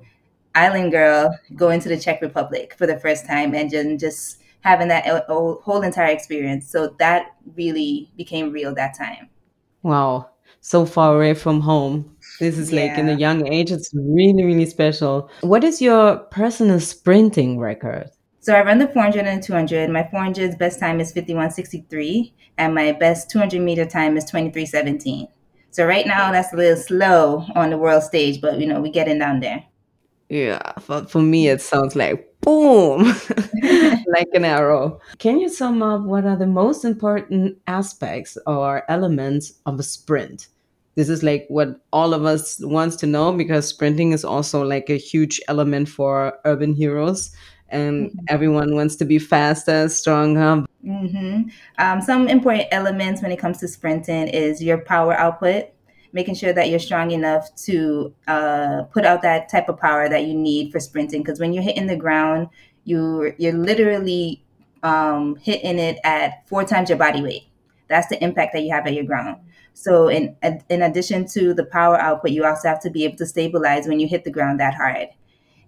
island 0.56 0.92
girl 0.92 1.38
going 1.56 1.80
to 1.82 1.90
the 1.90 1.98
Czech 1.98 2.22
Republic 2.22 2.74
for 2.78 2.88
the 2.88 3.00
first 3.00 3.26
time 3.28 3.54
and 3.54 3.70
just, 3.70 4.00
just 4.00 4.42
having 4.62 4.88
that 4.88 5.06
whole 5.28 5.82
entire 5.84 6.08
experience. 6.12 6.70
So 6.70 6.96
that 7.00 7.36
really 7.56 8.12
became 8.18 8.52
real 8.52 8.74
that 8.76 8.98
time. 8.98 9.30
Wow. 9.84 10.30
so 10.66 10.84
far 10.84 11.16
away 11.16 11.36
from 11.36 11.62
home. 11.62 12.12
This 12.40 12.58
is 12.58 12.74
like 12.74 12.98
in 12.98 13.08
a 13.08 13.14
young 13.14 13.48
age, 13.48 13.72
it's 13.72 13.92
really, 13.94 14.44
really 14.44 14.66
special. 14.66 15.30
What 15.42 15.64
is 15.64 15.80
your 15.80 16.18
personal 16.32 16.80
sprinting 16.80 17.60
record? 17.60 18.10
So 18.40 18.56
I 18.56 18.64
run 18.64 18.80
the 18.80 18.88
400 18.88 19.28
and 19.28 19.44
200. 19.44 19.92
My 19.92 20.02
400's 20.12 20.56
best 20.56 20.80
time 20.80 21.00
is 21.00 21.14
51.63, 21.14 22.34
and 22.58 22.74
my 22.74 22.94
best 22.94 23.30
200 23.30 23.62
meter 23.62 23.86
time 23.86 24.18
is 24.18 24.26
23.17. 24.26 25.28
So 25.70 25.86
right 25.86 26.08
now, 26.08 26.32
that's 26.32 26.52
a 26.52 26.56
little 26.56 26.82
slow 26.82 27.46
on 27.54 27.70
the 27.70 27.78
world 27.78 28.02
stage, 28.02 28.42
but 28.42 28.60
you 28.60 28.66
know, 28.66 28.82
we're 28.82 28.92
getting 28.92 29.20
down 29.20 29.42
there. 29.42 29.64
Yeah, 30.30 30.72
for, 30.80 31.06
for 31.06 31.22
me, 31.22 31.50
it 31.50 31.62
sounds 31.62 31.96
like 31.96 32.36
boom, 32.42 33.04
like 34.08 34.28
an 34.34 34.46
arrow. 34.46 35.00
Can 35.20 35.40
you 35.40 35.50
sum 35.50 35.84
up 35.84 36.02
what 36.02 36.26
are 36.26 36.36
the 36.36 36.48
most 36.48 36.84
important 36.84 37.58
aspects 37.68 38.38
or 38.48 38.90
elements 38.90 39.54
of 39.66 39.80
a 39.80 39.84
sprint? 39.84 40.48
This 40.96 41.10
is 41.10 41.24
like 41.24 41.46
what 41.50 41.82
all 41.92 42.14
of 42.14 42.26
us 42.26 42.60
wants 42.62 42.96
to 42.98 43.06
know 43.06 43.34
because 43.34 43.68
sprinting 43.68 44.14
is 44.14 44.24
also 44.24 44.64
like 44.64 44.90
a 44.90 44.98
huge 44.98 45.42
element 45.48 45.90
for 45.90 46.40
urban 46.46 46.74
heroes 46.74 47.32
and 47.70 48.12
everyone 48.30 48.76
wants 48.76 48.96
to 48.98 49.06
be 49.06 49.20
faster, 49.20 49.90
stronger. 49.90 50.66
Mm-hmm. 50.86 51.50
Um, 51.80 52.02
some 52.02 52.28
important 52.28 52.68
elements 52.72 53.22
when 53.22 53.32
it 53.32 53.40
comes 53.40 53.58
to 53.60 53.68
sprinting 53.68 54.28
is 54.30 54.64
your 54.64 54.78
power 54.78 55.14
output, 55.14 55.66
making 56.16 56.34
sure 56.34 56.54
that 56.54 56.70
you're 56.70 56.80
strong 56.80 57.12
enough 57.12 57.54
to 57.58 58.16
uh, 58.28 58.84
put 58.84 59.06
out 59.06 59.22
that 59.22 59.50
type 59.50 59.68
of 59.68 59.78
power 59.78 60.08
that 60.08 60.24
you 60.24 60.34
need 60.34 60.72
for 60.72 60.80
sprinting. 60.80 61.22
Because 61.22 61.42
when 61.42 61.52
you're 61.52 61.62
hitting 61.62 61.88
the 61.88 61.98
ground, 61.98 62.48
you 62.86 63.34
you're 63.38 63.54
literally 63.54 64.42
um, 64.82 65.36
hitting 65.36 65.78
it 65.78 66.00
at 66.06 66.48
four 66.48 66.64
times 66.64 66.90
your 66.90 66.98
body 66.98 67.22
weight. 67.22 67.44
That's 67.90 68.08
the 68.08 68.24
impact 68.24 68.54
that 68.54 68.64
you 68.64 68.72
have 68.72 68.88
at 68.88 68.94
your 68.94 69.04
ground. 69.04 69.42
So, 69.74 70.08
in 70.08 70.36
in 70.70 70.82
addition 70.82 71.28
to 71.28 71.54
the 71.54 71.66
power 71.66 72.00
output, 72.00 72.32
you 72.32 72.46
also 72.46 72.70
have 72.70 72.82
to 72.84 72.90
be 72.90 73.04
able 73.04 73.18
to 73.18 73.26
stabilize 73.26 73.86
when 73.86 74.00
you 74.00 74.08
hit 74.08 74.24
the 74.24 74.32
ground 74.32 74.62
that 74.62 74.74
hard 74.74 75.10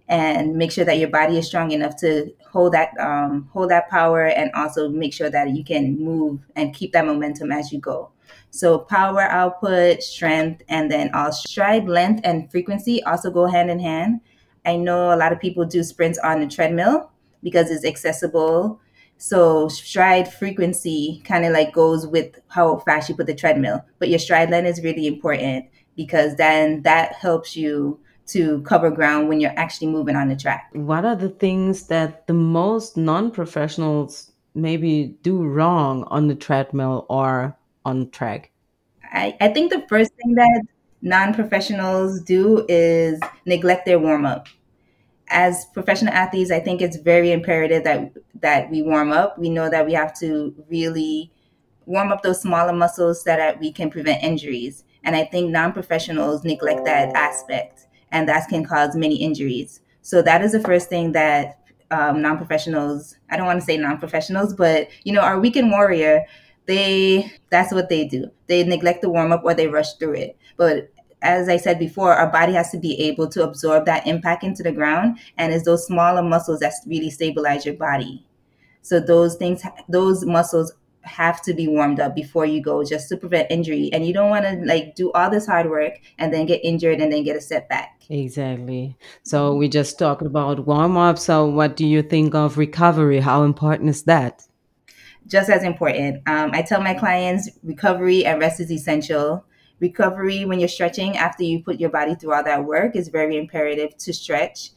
and 0.10 0.56
make 0.56 0.72
sure 0.72 0.86
that 0.86 1.00
your 1.00 1.10
body 1.10 1.38
is 1.38 1.48
strong 1.48 1.72
enough 1.72 1.96
to 1.98 2.32
hold 2.50 2.74
that 2.74 2.98
um, 3.00 3.50
hold 3.52 3.70
that 3.70 3.90
power 3.90 4.26
and 4.26 4.52
also 4.54 4.90
make 4.90 5.14
sure 5.14 5.30
that 5.30 5.50
you 5.56 5.64
can 5.64 6.00
move 6.00 6.40
and 6.56 6.74
keep 6.74 6.94
that 6.94 7.06
momentum 7.06 7.52
as 7.52 7.72
you 7.72 7.80
go. 7.80 8.12
So 8.50 8.80
power 8.80 9.22
output 9.22 10.02
strength 10.02 10.64
and 10.70 10.90
then 10.90 11.14
all 11.14 11.32
stride 11.32 11.88
length 11.88 12.22
and 12.24 12.50
frequency 12.50 13.04
also 13.04 13.30
go 13.30 13.46
hand 13.46 13.70
in 13.70 13.80
hand. 13.80 14.22
I 14.66 14.78
know 14.78 15.14
a 15.14 15.18
lot 15.18 15.32
of 15.32 15.40
people 15.40 15.66
do 15.66 15.84
sprints 15.84 16.20
on 16.20 16.40
the 16.40 16.48
treadmill 16.48 17.12
because 17.44 17.70
it's 17.70 17.86
accessible. 17.86 18.80
So 19.18 19.68
stride 19.68 20.32
frequency 20.32 21.22
kind 21.26 21.44
of 21.44 21.52
like 21.52 21.74
goes 21.74 22.08
with 22.08 22.40
how 22.48 22.78
fast 22.80 23.10
you 23.10 23.16
put 23.16 23.28
the 23.28 23.36
treadmill 23.36 23.84
but 24.00 24.10
your 24.10 24.20
stride 24.20 24.52
length 24.52 24.68
is 24.68 24.84
really 24.84 25.08
important 25.08 25.66
because 25.96 26.36
then 26.36 26.84
that 26.84 27.14
helps 27.14 27.56
you 27.56 28.00
to 28.28 28.62
cover 28.62 28.92
ground 28.92 29.30
when 29.30 29.40
you're 29.40 29.58
actually 29.58 29.88
moving 29.88 30.16
on 30.16 30.28
the 30.28 30.36
track. 30.36 30.70
What 30.74 31.06
are 31.06 31.16
the 31.16 31.30
things 31.30 31.88
that 31.88 32.28
the 32.28 32.34
most 32.34 32.98
non 32.98 33.32
professionals 33.32 34.32
maybe 34.54 35.18
do 35.22 35.44
wrong 35.44 36.04
on 36.06 36.28
the 36.28 36.36
treadmill 36.36 37.06
or 37.10 37.58
on 37.86 38.10
track? 38.10 38.52
I, 39.04 39.38
I 39.40 39.48
think 39.50 39.72
the 39.72 39.86
first 39.88 40.12
thing 40.16 40.36
that 40.36 40.62
non 41.02 41.34
professionals 41.34 42.22
do 42.22 42.66
is 42.68 43.20
neglect 43.46 43.86
their 43.86 44.00
warm 44.00 44.26
up. 44.26 44.48
As 45.30 45.66
professional 45.74 46.14
athletes, 46.14 46.52
I 46.52 46.60
think 46.60 46.82
it's 46.82 46.98
very 46.98 47.32
imperative 47.32 47.84
that 47.84 48.12
that 48.42 48.70
we 48.70 48.82
warm 48.82 49.12
up. 49.12 49.38
We 49.38 49.50
know 49.50 49.70
that 49.70 49.86
we 49.86 49.94
have 49.94 50.18
to 50.20 50.54
really 50.70 51.32
warm 51.86 52.12
up 52.12 52.22
those 52.22 52.42
smaller 52.42 52.74
muscles 52.74 53.24
so 53.24 53.36
that 53.36 53.60
we 53.60 53.72
can 53.72 53.90
prevent 53.90 54.24
injuries. 54.24 54.84
And 55.04 55.16
I 55.16 55.24
think 55.26 55.52
non 55.52 55.72
professionals 55.72 56.44
neglect 56.44 56.84
that 56.86 57.16
aspect 57.16 57.88
and 58.18 58.28
that 58.28 58.50
can 58.50 58.66
cause 58.66 58.96
many 58.96 59.16
injuries. 59.16 59.80
So 60.02 60.24
that 60.24 60.42
is 60.42 60.52
the 60.52 60.60
first 60.60 60.90
thing 60.90 61.12
that 61.12 61.60
um, 61.92 62.20
non-professionals, 62.22 63.16
I 63.30 63.38
don't 63.38 63.46
want 63.46 63.60
to 63.60 63.66
say 63.66 63.78
non-professionals, 63.78 64.56
but 64.56 64.88
you 65.04 65.14
know, 65.14 65.22
our 65.22 65.40
weekend 65.40 65.70
warrior, 65.70 66.26
they 66.66 67.32
that's 67.52 67.72
what 67.72 67.90
they 67.90 68.08
do. 68.08 68.26
They 68.48 68.64
neglect 68.64 69.04
the 69.04 69.10
warm 69.10 69.32
up 69.32 69.44
or 69.44 69.54
they 69.54 69.68
rush 69.68 69.94
through 69.94 70.14
it. 70.14 70.38
But 70.58 70.92
as 71.22 71.48
I 71.48 71.58
said 71.58 71.78
before, 71.78 72.14
our 72.14 72.32
body 72.32 72.54
has 72.54 72.72
to 72.72 72.80
be 72.80 73.00
able 73.02 73.28
to 73.30 73.44
absorb 73.44 73.86
that 73.86 74.08
impact 74.08 74.44
into 74.44 74.64
the 74.64 74.72
ground, 74.72 75.20
and 75.38 75.54
it's 75.54 75.66
those 75.66 75.86
smaller 75.86 76.24
muscles 76.24 76.60
that 76.60 76.74
really 76.88 77.12
stabilize 77.12 77.66
your 77.66 77.76
body. 77.76 78.26
So 78.82 79.00
those 79.00 79.36
things, 79.36 79.62
those 79.88 80.26
muscles 80.26 80.74
have 81.08 81.42
to 81.44 81.54
be 81.54 81.68
warmed 81.68 82.00
up 82.00 82.16
before 82.16 82.46
you 82.46 82.62
go 82.62 82.84
just 82.84 83.10
to 83.10 83.18
prevent 83.18 83.50
injury 83.50 83.90
and 83.94 84.06
you 84.06 84.14
don't 84.14 84.30
want 84.30 84.46
to 84.46 84.62
like 84.66 84.96
do 84.96 85.12
all 85.14 85.30
this 85.30 85.48
hard 85.48 85.70
work 85.70 85.94
and 86.20 86.34
then 86.34 86.46
get 86.46 86.64
injured 86.64 87.00
and 87.00 87.12
then 87.12 87.24
get 87.24 87.36
a 87.36 87.42
setback 87.42 87.97
Exactly. 88.10 88.98
So 89.24 89.56
we 89.56 89.68
just 89.68 90.00
talked 90.00 90.22
about 90.22 90.66
warm 90.66 90.96
up. 90.98 91.18
So 91.18 91.46
what 91.46 91.76
do 91.76 91.86
you 91.86 92.02
think 92.02 92.36
of 92.36 92.58
recovery? 92.58 93.20
How 93.20 93.44
important 93.44 93.90
is 93.90 94.04
that? 94.04 94.48
just 95.28 95.50
as 95.50 95.64
important 95.64 96.22
um, 96.28 96.52
i 96.54 96.62
tell 96.62 96.82
my 96.82 96.94
clients 96.94 97.50
recovery 97.64 98.26
and 98.26 98.40
rest 98.40 98.60
is 98.60 98.72
essential 98.72 99.46
recovery 99.80 100.46
when 100.46 100.60
you're 100.60 100.68
stretching 100.68 101.18
after 101.18 101.44
you 101.44 101.62
put 101.62 101.80
your 101.80 101.90
body 101.90 102.16
through 102.16 102.34
all 102.34 102.44
that 102.44 102.66
work 102.66 102.96
is 102.96 103.10
very 103.10 103.38
imperative 103.38 103.96
to 103.98 104.14
stretch 104.14 104.72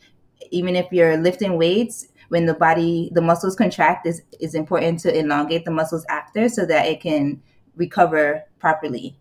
even 0.50 0.76
if 0.76 0.86
you're 0.90 1.16
lifting 1.16 1.56
weights 1.56 2.08
when 2.28 2.46
the 2.46 2.54
body 2.54 3.10
the 3.14 3.20
muscles 3.20 3.56
contract 3.56 4.06
is 4.06 4.22
is 4.40 4.54
important 4.54 4.98
to 4.98 5.16
elongate 5.16 5.64
the 5.64 5.70
muscles 5.70 6.04
after 6.10 6.48
so 6.48 6.66
that 6.66 6.86
it 6.86 7.00
can 7.00 7.40
recover 7.76 8.42
properly 8.58 9.16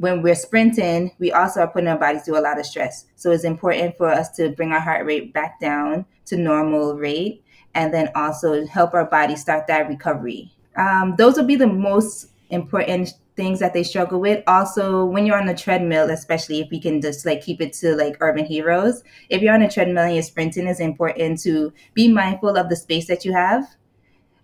when 0.00 0.22
we're 0.22 0.34
sprinting 0.34 1.12
we 1.18 1.30
also 1.30 1.60
are 1.60 1.68
putting 1.68 1.88
our 1.88 1.98
bodies 1.98 2.22
through 2.22 2.38
a 2.38 2.40
lot 2.40 2.58
of 2.58 2.66
stress. 2.66 3.04
So 3.16 3.30
it's 3.30 3.44
important 3.44 3.96
for 3.96 4.08
us 4.08 4.30
to 4.36 4.48
bring 4.48 4.72
our 4.72 4.80
heart 4.80 5.04
rate 5.06 5.32
back 5.32 5.60
down 5.60 6.06
to 6.26 6.36
normal 6.36 6.96
rate 6.96 7.44
and 7.74 7.92
then 7.92 8.08
also 8.14 8.66
help 8.66 8.94
our 8.94 9.04
body 9.04 9.36
start 9.36 9.66
that 9.66 9.88
recovery. 9.88 10.52
Um, 10.76 11.14
those 11.18 11.36
will 11.36 11.44
be 11.44 11.56
the 11.56 11.66
most 11.66 12.28
important 12.48 13.12
things 13.36 13.60
that 13.60 13.74
they 13.74 13.82
struggle 13.82 14.20
with. 14.20 14.42
Also, 14.46 15.04
when 15.04 15.26
you're 15.26 15.38
on 15.38 15.46
the 15.46 15.54
treadmill, 15.54 16.10
especially 16.10 16.60
if 16.60 16.70
we 16.70 16.80
can 16.80 17.00
just 17.00 17.24
like 17.26 17.42
keep 17.42 17.60
it 17.60 17.72
to 17.74 17.94
like 17.94 18.16
urban 18.20 18.44
heroes, 18.44 19.02
if 19.28 19.42
you're 19.42 19.54
on 19.54 19.62
a 19.62 19.70
treadmill 19.70 20.04
and 20.04 20.14
you're 20.14 20.22
sprinting, 20.22 20.66
it's 20.66 20.80
important 20.80 21.40
to 21.40 21.72
be 21.94 22.08
mindful 22.08 22.56
of 22.56 22.68
the 22.68 22.76
space 22.76 23.06
that 23.06 23.24
you 23.24 23.32
have 23.32 23.64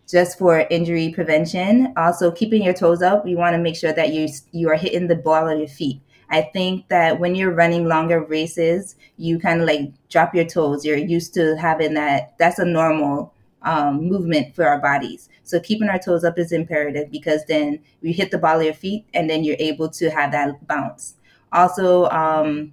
just 0.08 0.38
for 0.38 0.66
injury 0.70 1.12
prevention. 1.14 1.92
Also, 1.96 2.30
keeping 2.30 2.62
your 2.62 2.74
toes 2.74 3.02
up, 3.02 3.26
you 3.26 3.36
want 3.36 3.54
to 3.54 3.62
make 3.62 3.76
sure 3.76 3.92
that 3.92 4.12
you 4.12 4.28
you 4.52 4.68
are 4.68 4.76
hitting 4.76 5.08
the 5.08 5.16
ball 5.16 5.48
of 5.48 5.58
your 5.58 5.68
feet. 5.68 6.00
I 6.28 6.42
think 6.42 6.88
that 6.88 7.20
when 7.20 7.34
you're 7.34 7.52
running 7.52 7.86
longer 7.86 8.20
races, 8.20 8.96
you 9.16 9.38
kind 9.38 9.60
of 9.60 9.66
like 9.66 9.92
drop 10.08 10.34
your 10.34 10.44
toes. 10.44 10.84
You're 10.84 10.96
used 10.96 11.34
to 11.34 11.56
having 11.56 11.94
that. 11.94 12.34
That's 12.38 12.58
a 12.58 12.64
normal 12.64 13.32
um, 13.62 14.08
movement 14.08 14.54
for 14.54 14.64
our 14.64 14.80
bodies. 14.80 15.28
So 15.42 15.60
keeping 15.60 15.88
our 15.88 15.98
toes 15.98 16.24
up 16.24 16.38
is 16.38 16.52
imperative 16.52 17.10
because 17.10 17.44
then 17.46 17.80
you 18.00 18.12
hit 18.12 18.30
the 18.30 18.38
ball 18.38 18.58
of 18.58 18.64
your 18.64 18.74
feet 18.74 19.06
and 19.14 19.30
then 19.30 19.44
you're 19.44 19.56
able 19.58 19.88
to 19.90 20.10
have 20.10 20.32
that 20.32 20.66
bounce. 20.66 21.14
Also, 21.52 22.06
um, 22.06 22.72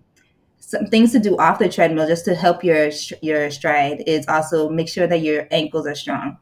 some 0.59 0.87
things 0.87 1.11
to 1.11 1.19
do 1.19 1.37
off 1.37 1.59
the 1.59 1.69
treadmill 1.69 2.07
just 2.07 2.25
to 2.25 2.33
help 2.33 2.63
your 2.63 2.89
your 3.21 3.51
stride 3.51 4.03
is 4.07 4.27
also 4.27 4.69
make 4.69 4.89
sure 4.89 5.05
that 5.05 5.21
your 5.21 5.47
ankles 5.51 5.85
are 5.85 5.93
strong, 5.95 6.37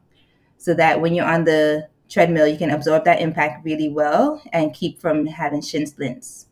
so 0.62 0.74
that 0.74 1.00
when 1.00 1.12
you're 1.12 1.26
on 1.26 1.44
the 1.44 1.88
treadmill, 2.08 2.46
you 2.46 2.56
can 2.56 2.70
absorb 2.70 3.04
that 3.04 3.20
impact 3.20 3.64
really 3.64 3.88
well 3.88 4.40
and 4.52 4.72
keep 4.72 5.00
from 5.00 5.26
having 5.26 5.60
shin 5.60 5.86
splints. 5.86 6.46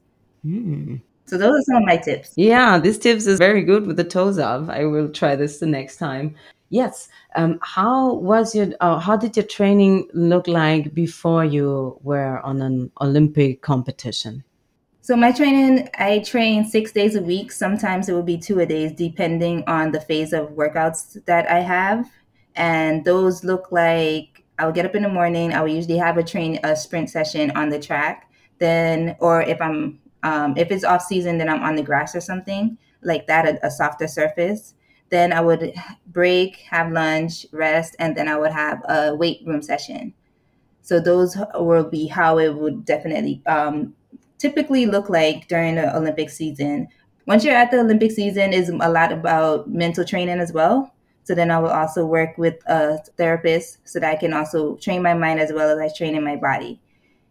Mm. 0.45 1.01
So 1.27 1.39
those 1.39 1.61
are 1.61 1.63
some 1.63 1.77
of 1.77 1.83
my 1.85 1.97
tips. 1.97 2.33
Yeah, 2.37 2.81
these 2.81 2.99
tips 2.99 3.27
is 3.27 3.39
very 3.39 3.63
good 3.63 3.87
with 3.87 3.97
the 3.97 4.05
toes 4.05 4.39
up. 4.39 4.69
I 4.69 4.85
will 4.85 5.09
try 5.09 5.37
this 5.37 5.61
the 5.61 5.67
next 5.67 5.99
time. 5.99 6.35
Yes. 6.71 7.09
Um, 7.37 7.61
how 7.63 8.15
was 8.15 8.53
your? 8.55 8.69
Uh, 8.81 8.99
how 8.99 9.17
did 9.17 9.37
your 9.37 9.47
training 9.47 10.09
look 10.13 10.49
like 10.49 10.93
before 10.93 11.45
you 11.45 11.99
were 12.03 12.41
on 12.41 12.63
an 12.63 12.91
Olympic 13.01 13.63
competition? 13.63 14.43
So 15.03 15.17
my 15.17 15.33
training, 15.33 15.89
I 15.99 16.21
train 16.21 16.65
six 16.65 16.93
days 16.93 17.17
a 17.17 17.23
week. 17.23 17.53
Sometimes 17.53 18.09
it 18.09 18.13
will 18.13 18.23
be 18.23 18.39
two 18.39 18.61
a 18.61 18.67
days, 18.67 18.93
depending 18.93 19.65
on 19.67 19.93
the 19.93 20.01
phase 20.01 20.33
of 20.33 20.51
workouts 20.51 21.25
that 21.25 21.51
I 21.51 21.61
have. 21.61 22.09
And 22.61 23.07
those 23.07 23.43
look 23.43 23.73
like 23.73 24.45
I 24.59 24.67
will 24.67 24.73
get 24.73 24.85
up 24.85 24.95
in 24.95 25.03
the 25.03 25.09
morning. 25.09 25.55
I 25.55 25.63
will 25.63 25.73
usually 25.73 25.97
have 25.97 26.19
a 26.19 26.23
train 26.23 26.61
a 26.63 26.77
sprint 26.77 27.09
session 27.09 27.51
on 27.53 27.71
the 27.71 27.79
track. 27.79 28.31
Then, 28.59 29.17
or 29.19 29.41
if 29.41 29.59
I'm 29.63 29.99
um, 30.23 30.55
if 30.59 30.71
it's 30.71 30.85
off 30.85 31.01
season, 31.01 31.39
then 31.39 31.49
I'm 31.49 31.63
on 31.63 31.77
the 31.77 31.83
grass 31.83 32.15
or 32.15 32.21
something 32.21 32.77
like 33.03 33.27
that, 33.29 33.47
a, 33.49 33.67
a 33.67 33.71
softer 33.71 34.07
surface. 34.07 34.75
Then 35.09 35.33
I 35.33 35.41
would 35.41 35.73
break, 36.09 36.57
have 36.69 36.93
lunch, 36.93 37.47
rest, 37.51 37.97
and 37.99 38.15
then 38.15 38.29
I 38.29 38.37
would 38.37 38.53
have 38.53 38.83
a 38.87 39.15
weight 39.15 39.41
room 39.47 39.63
session. 39.63 40.13
So 40.83 41.01
those 41.01 41.39
will 41.55 41.89
be 41.89 42.09
how 42.09 42.39
it 42.39 42.55
would 42.55 42.85
definitely 42.85 43.43
um, 43.47 43.95
typically 44.37 44.85
look 44.85 45.09
like 45.09 45.49
during 45.49 45.77
the 45.77 45.97
Olympic 45.97 46.29
season. 46.29 46.89
Once 47.27 47.43
you're 47.43 47.57
at 47.57 47.71
the 47.71 47.81
Olympic 47.81 48.11
season, 48.13 48.53
is 48.53 48.69
a 48.69 48.91
lot 48.91 49.13
about 49.13 49.71
mental 49.71 50.05
training 50.05 50.41
as 50.41 50.53
well. 50.53 50.93
So 51.31 51.37
then 51.37 51.53
I 51.53 51.61
will 51.61 51.71
also 51.71 52.05
work 52.05 52.37
with 52.39 52.57
a 52.67 52.99
therapist 53.17 53.79
so 53.85 54.01
that 54.01 54.11
I 54.11 54.17
can 54.17 54.33
also 54.33 54.75
train 54.79 55.01
my 55.01 55.15
mind 55.15 55.39
as 55.39 55.53
well 55.53 55.71
as 55.71 55.79
I 55.79 55.97
train 55.97 56.17
in 56.17 56.25
my 56.25 56.35
body. 56.35 56.81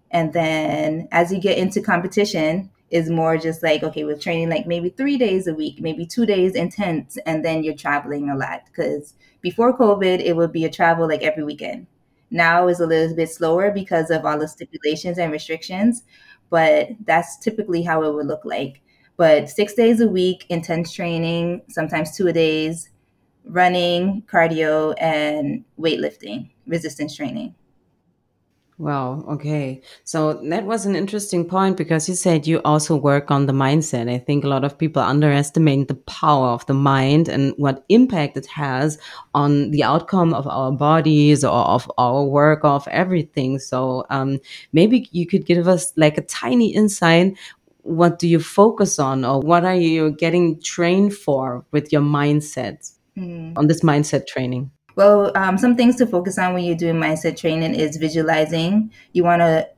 And 0.10 0.32
then 0.32 1.10
as 1.12 1.34
you 1.34 1.42
get 1.42 1.58
into 1.58 1.82
competition, 1.82 2.70
is 2.92 3.10
more 3.10 3.38
just 3.38 3.62
like 3.62 3.84
okay 3.84 4.06
we're 4.06 4.18
training 4.18 4.50
like 4.50 4.66
maybe 4.66 4.90
three 4.90 5.18
days 5.18 5.48
a 5.48 5.54
week 5.54 5.82
maybe 5.82 6.06
two 6.06 6.26
days 6.26 6.56
intense 6.56 7.18
and 7.26 7.44
then 7.44 7.62
you're 7.62 7.76
traveling 7.76 8.30
a 8.30 8.38
lot. 8.38 8.62
Because 8.68 9.16
before 9.42 9.78
covid 9.78 10.22
it 10.24 10.38
would 10.38 10.54
be 10.54 10.64
a 10.64 10.70
travel 10.72 11.06
like 11.10 11.22
every 11.22 11.44
weekend. 11.44 11.88
Now 12.32 12.70
is 12.70 12.80
a 12.80 12.88
little 12.88 13.14
bit 13.18 13.30
slower 13.30 13.72
because 13.72 14.10
of 14.12 14.26
all 14.26 14.40
the 14.40 14.48
stipulations 14.48 15.18
and 15.20 15.32
restrictions 15.34 16.04
but 16.50 16.92
that's 17.06 17.38
typically 17.40 17.84
how 17.84 18.04
it 18.04 18.14
would 18.16 18.28
look 18.28 18.46
like. 18.46 18.82
But 19.18 19.50
six 19.50 19.74
days 19.74 20.00
a 20.00 20.08
week 20.08 20.46
intense 20.50 20.94
training 20.94 21.64
sometimes 21.70 22.16
two 22.16 22.32
days 22.32 22.89
running 23.50 24.24
cardio 24.32 24.94
and 25.00 25.66
weightlifting 25.80 26.50
resistance 26.68 27.16
training 27.16 27.56
Wow. 28.80 29.26
Okay. 29.28 29.82
So 30.06 30.36
that 30.36 30.64
was 30.64 30.86
an 30.86 30.96
interesting 30.96 31.44
point 31.44 31.76
because 31.76 32.08
you 32.08 32.16
said 32.16 32.48
you 32.48 32.62
also 32.64 32.96
work 32.96 33.30
on 33.30 33.46
the 33.46 33.52
mindset. 33.52 34.10
I 34.10 34.20
think 34.20 34.46
a 34.46 34.48
lot 34.48 34.64
of 34.64 34.78
people 34.78 35.02
underestimate 35.02 35.90
the 35.90 35.96
power 35.96 36.48
of 36.48 36.66
the 36.66 36.74
mind 36.74 37.28
and 37.28 37.54
what 37.58 37.84
impact 37.90 38.38
it 38.38 38.46
has 38.46 38.98
on 39.34 39.72
the 39.72 39.84
outcome 39.84 40.34
of 40.34 40.48
our 40.48 40.72
bodies 40.72 41.44
or 41.44 41.52
of 41.52 41.92
our 41.98 42.24
work, 42.24 42.64
of 42.64 42.88
everything. 42.88 43.60
So 43.60 44.06
um, 44.10 44.40
maybe 44.72 45.10
you 45.12 45.28
could 45.28 45.46
give 45.46 45.68
us 45.68 45.92
like 45.98 46.18
a 46.18 46.22
tiny 46.22 46.74
insight. 46.74 47.38
What 47.82 48.18
do 48.18 48.30
you 48.30 48.40
focus 48.40 48.98
on, 48.98 49.26
or 49.26 49.42
what 49.42 49.66
are 49.66 49.76
you 49.76 50.12
getting 50.12 50.62
trained 50.62 51.14
for 51.14 51.66
with 51.72 51.92
your 51.92 52.02
mindset 52.02 52.94
mm. 53.20 53.58
on 53.58 53.68
this 53.68 53.82
mindset 53.82 54.28
training? 54.28 54.72
Well, 54.96 55.32
um, 55.36 55.58
some 55.58 55.76
things 55.76 55.96
to 55.98 56.08
focus 56.08 56.38
on 56.38 56.54
when 56.54 56.64
you're 56.64 56.76
doing 56.76 56.96
mindset 56.96 57.38
training 57.38 57.76
is 57.76 57.98
visualizing. 57.98 58.92
You 59.14 59.24
want 59.24 59.42
to 59.42 59.70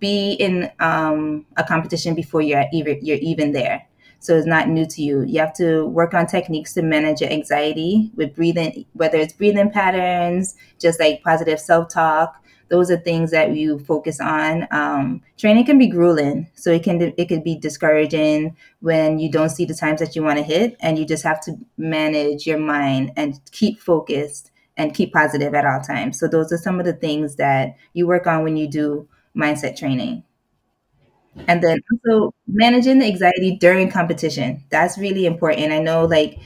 be 0.00 0.32
in 0.32 0.70
um, 0.80 1.46
a 1.56 1.64
competition 1.64 2.14
before 2.14 2.42
you're 2.42 2.64
even 2.72 2.98
you're 3.02 3.18
even 3.18 3.52
there. 3.52 3.86
So 4.18 4.36
it's 4.36 4.46
not 4.46 4.68
new 4.68 4.86
to 4.86 5.02
you. 5.02 5.22
You 5.22 5.40
have 5.40 5.54
to 5.54 5.86
work 5.86 6.14
on 6.14 6.26
techniques 6.26 6.74
to 6.74 6.82
manage 6.82 7.20
your 7.20 7.30
anxiety 7.30 8.10
with 8.16 8.34
breathing, 8.34 8.84
whether 8.94 9.18
it's 9.18 9.32
breathing 9.32 9.70
patterns, 9.70 10.56
just 10.80 10.98
like 10.98 11.22
positive 11.22 11.60
self 11.60 11.88
talk, 11.88 12.34
those 12.68 12.90
are 12.90 12.96
things 12.96 13.30
that 13.30 13.54
you 13.54 13.78
focus 13.78 14.20
on. 14.20 14.66
Um, 14.70 15.22
training 15.38 15.66
can 15.66 15.78
be 15.78 15.86
grueling, 15.88 16.48
so 16.54 16.70
it 16.72 16.82
can 16.82 17.00
it 17.00 17.28
can 17.28 17.42
be 17.42 17.56
discouraging 17.56 18.56
when 18.80 19.18
you 19.18 19.30
don't 19.30 19.50
see 19.50 19.64
the 19.64 19.74
times 19.74 20.00
that 20.00 20.16
you 20.16 20.22
want 20.22 20.38
to 20.38 20.44
hit, 20.44 20.76
and 20.80 20.98
you 20.98 21.04
just 21.06 21.22
have 21.24 21.40
to 21.42 21.52
manage 21.76 22.46
your 22.46 22.58
mind 22.58 23.12
and 23.16 23.40
keep 23.52 23.80
focused 23.80 24.50
and 24.76 24.94
keep 24.94 25.12
positive 25.12 25.54
at 25.54 25.64
all 25.64 25.80
times. 25.80 26.18
So 26.18 26.28
those 26.28 26.52
are 26.52 26.58
some 26.58 26.78
of 26.80 26.86
the 26.86 26.92
things 26.92 27.36
that 27.36 27.76
you 27.94 28.06
work 28.06 28.26
on 28.26 28.42
when 28.44 28.56
you 28.56 28.68
do 28.68 29.08
mindset 29.36 29.76
training. 29.78 30.22
And 31.48 31.62
then 31.62 31.78
also 31.92 32.34
managing 32.46 32.98
the 32.98 33.06
anxiety 33.06 33.56
during 33.60 33.90
competition. 33.90 34.64
That's 34.70 34.96
really 34.96 35.26
important. 35.26 35.72
I 35.72 35.80
know 35.80 36.04
like 36.06 36.38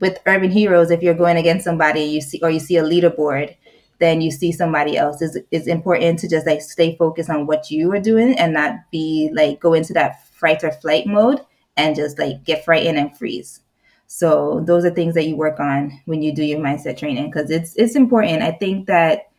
with 0.00 0.18
urban 0.26 0.50
heroes, 0.50 0.90
if 0.90 1.02
you're 1.02 1.14
going 1.14 1.36
against 1.36 1.64
somebody 1.64 2.02
you 2.02 2.20
see 2.20 2.40
or 2.42 2.50
you 2.50 2.60
see 2.60 2.76
a 2.78 2.82
leaderboard, 2.82 3.56
then 4.02 4.20
you 4.20 4.32
see 4.32 4.50
somebody 4.50 4.96
else. 4.96 5.22
It's, 5.22 5.38
it's 5.52 5.68
important 5.68 6.18
to 6.18 6.28
just 6.28 6.44
like 6.44 6.60
stay 6.60 6.96
focused 6.96 7.30
on 7.30 7.46
what 7.46 7.70
you 7.70 7.92
are 7.92 8.00
doing 8.00 8.36
and 8.36 8.52
not 8.52 8.74
be 8.90 9.30
like 9.32 9.60
go 9.60 9.74
into 9.74 9.92
that 9.92 10.26
fright 10.32 10.64
or 10.64 10.72
flight 10.72 11.06
mode 11.06 11.40
and 11.76 11.94
just 11.94 12.18
like 12.18 12.42
get 12.44 12.64
frightened 12.64 12.98
and 12.98 13.16
freeze. 13.16 13.60
So 14.08 14.62
those 14.66 14.84
are 14.84 14.90
things 14.90 15.14
that 15.14 15.26
you 15.26 15.36
work 15.36 15.60
on 15.60 16.00
when 16.06 16.20
you 16.20 16.34
do 16.34 16.42
your 16.42 16.58
mindset 16.58 16.98
training 16.98 17.30
because 17.30 17.48
it's 17.48 17.76
it's 17.76 17.94
important. 17.94 18.42
I 18.42 18.50
think 18.50 18.88
that 18.88 19.30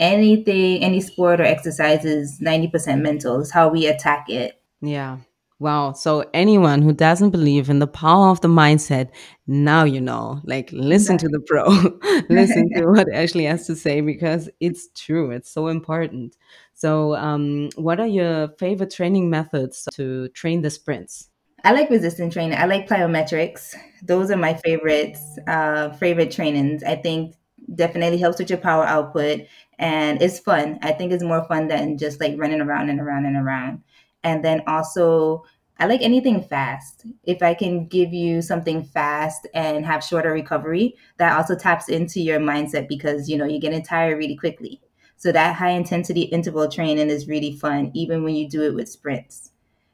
anything, 0.00 0.82
any 0.82 1.00
sport 1.00 1.38
or 1.38 1.44
exercise 1.44 2.04
is 2.04 2.40
ninety 2.40 2.68
percent 2.68 3.02
mental. 3.02 3.40
Is 3.40 3.52
how 3.52 3.68
we 3.68 3.86
attack 3.86 4.30
it. 4.30 4.60
Yeah. 4.80 5.18
Wow. 5.58 5.92
So 5.92 6.24
anyone 6.34 6.82
who 6.82 6.92
doesn't 6.92 7.30
believe 7.30 7.70
in 7.70 7.78
the 7.78 7.86
power 7.86 8.28
of 8.28 8.42
the 8.42 8.48
mindset, 8.48 9.10
now 9.46 9.84
you 9.84 10.00
know. 10.00 10.40
Like 10.44 10.70
listen 10.72 11.14
exactly. 11.14 11.28
to 11.28 11.38
the 11.38 11.44
pro. 11.46 12.20
listen 12.28 12.68
to 12.74 12.86
what 12.90 13.12
Ashley 13.12 13.44
has 13.44 13.66
to 13.66 13.74
say 13.74 14.02
because 14.02 14.50
it's 14.60 14.88
true. 14.94 15.30
It's 15.30 15.50
so 15.50 15.68
important. 15.68 16.36
So 16.74 17.16
um, 17.16 17.70
what 17.76 18.00
are 18.00 18.06
your 18.06 18.48
favorite 18.58 18.90
training 18.90 19.30
methods 19.30 19.88
to 19.94 20.28
train 20.28 20.60
the 20.60 20.70
sprints? 20.70 21.30
I 21.64 21.72
like 21.72 21.88
resistance 21.88 22.34
training. 22.34 22.58
I 22.58 22.66
like 22.66 22.86
plyometrics. 22.86 23.74
Those 24.02 24.30
are 24.30 24.36
my 24.36 24.54
favorites, 24.54 25.20
uh, 25.48 25.90
favorite 25.94 26.30
trainings. 26.30 26.84
I 26.84 26.96
think 26.96 27.34
definitely 27.74 28.18
helps 28.18 28.38
with 28.38 28.50
your 28.50 28.58
power 28.58 28.84
output 28.84 29.40
and 29.78 30.22
it's 30.22 30.38
fun. 30.38 30.78
I 30.82 30.92
think 30.92 31.12
it's 31.12 31.24
more 31.24 31.44
fun 31.48 31.68
than 31.68 31.98
just 31.98 32.20
like 32.20 32.34
running 32.38 32.60
around 32.60 32.90
and 32.90 33.00
around 33.00 33.26
and 33.26 33.36
around. 33.36 33.82
And 34.26 34.44
then 34.44 34.62
also, 34.66 35.44
I 35.78 35.86
like 35.86 36.02
anything 36.02 36.42
fast. 36.42 37.06
If 37.22 37.42
I 37.42 37.54
can 37.54 37.86
give 37.86 38.12
you 38.12 38.42
something 38.42 38.82
fast 38.82 39.46
and 39.54 39.86
have 39.86 40.02
shorter 40.02 40.32
recovery, 40.32 40.96
that 41.18 41.36
also 41.36 41.54
taps 41.54 41.88
into 41.88 42.20
your 42.20 42.40
mindset 42.40 42.88
because 42.88 43.28
you 43.30 43.38
know 43.38 43.46
you're 43.46 43.60
getting 43.60 43.84
tired 43.84 44.18
really 44.18 44.36
quickly. 44.36 44.80
So 45.16 45.30
that 45.30 45.54
high 45.54 45.70
intensity 45.70 46.22
interval 46.22 46.68
training 46.68 47.08
is 47.08 47.28
really 47.28 47.56
fun, 47.56 47.92
even 47.94 48.24
when 48.24 48.34
you 48.34 48.48
do 48.48 48.62
it 48.64 48.74
with 48.74 48.88
sprints 48.88 49.52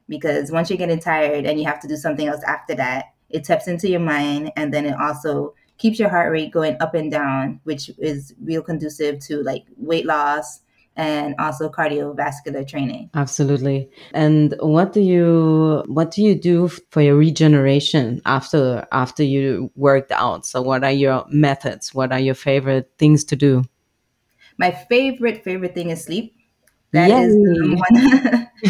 because 0.09 0.51
once 0.51 0.69
you're 0.69 0.77
getting 0.77 0.99
tired 0.99 1.45
and 1.45 1.59
you 1.59 1.65
have 1.65 1.79
to 1.81 1.87
do 1.87 1.95
something 1.95 2.27
else 2.27 2.43
after 2.43 2.75
that, 2.75 3.05
it 3.29 3.43
taps 3.43 3.67
into 3.67 3.89
your 3.89 3.99
mind 3.99 4.51
and 4.55 4.73
then 4.73 4.85
it 4.85 4.95
also 4.99 5.53
keeps 5.77 5.99
your 5.99 6.09
heart 6.09 6.31
rate 6.31 6.51
going 6.51 6.77
up 6.79 6.93
and 6.93 7.11
down, 7.11 7.59
which 7.63 7.89
is 7.97 8.33
real 8.43 8.61
conducive 8.61 9.19
to 9.19 9.41
like 9.43 9.65
weight 9.77 10.05
loss 10.05 10.61
and 10.95 11.35
also 11.39 11.69
cardiovascular 11.69 12.67
training. 12.67 13.09
Absolutely. 13.13 13.89
And 14.13 14.55
what 14.59 14.93
do 14.93 15.01
you 15.01 15.83
what 15.87 16.11
do 16.11 16.21
you 16.21 16.35
do 16.35 16.67
for 16.67 17.01
your 17.01 17.15
regeneration 17.15 18.21
after 18.25 18.85
after 18.91 19.23
you 19.23 19.71
worked 19.75 20.11
out? 20.11 20.45
So 20.45 20.61
what 20.61 20.83
are 20.83 20.91
your 20.91 21.25
methods? 21.29 21.93
What 21.93 22.11
are 22.11 22.19
your 22.19 22.35
favorite 22.35 22.91
things 22.97 23.23
to 23.25 23.35
do? 23.35 23.63
My 24.57 24.71
favorite 24.71 25.43
favorite 25.43 25.73
thing 25.73 25.89
is 25.89 26.03
sleep. 26.03 26.35
That 26.91 27.09
Yay. 27.09 27.23
is 27.23 27.35
number 27.35 27.75
one. 27.75 28.49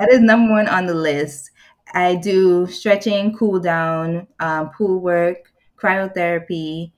that 0.00 0.08
is 0.10 0.20
number 0.20 0.52
one 0.52 0.68
on 0.68 0.86
the 0.86 0.94
list. 0.94 1.50
I 1.94 2.16
do 2.16 2.66
stretching, 2.66 3.34
cool 3.34 3.60
down, 3.60 4.26
um, 4.40 4.70
pool 4.70 5.00
work, 5.00 5.52
cryotherapy. 5.80 6.92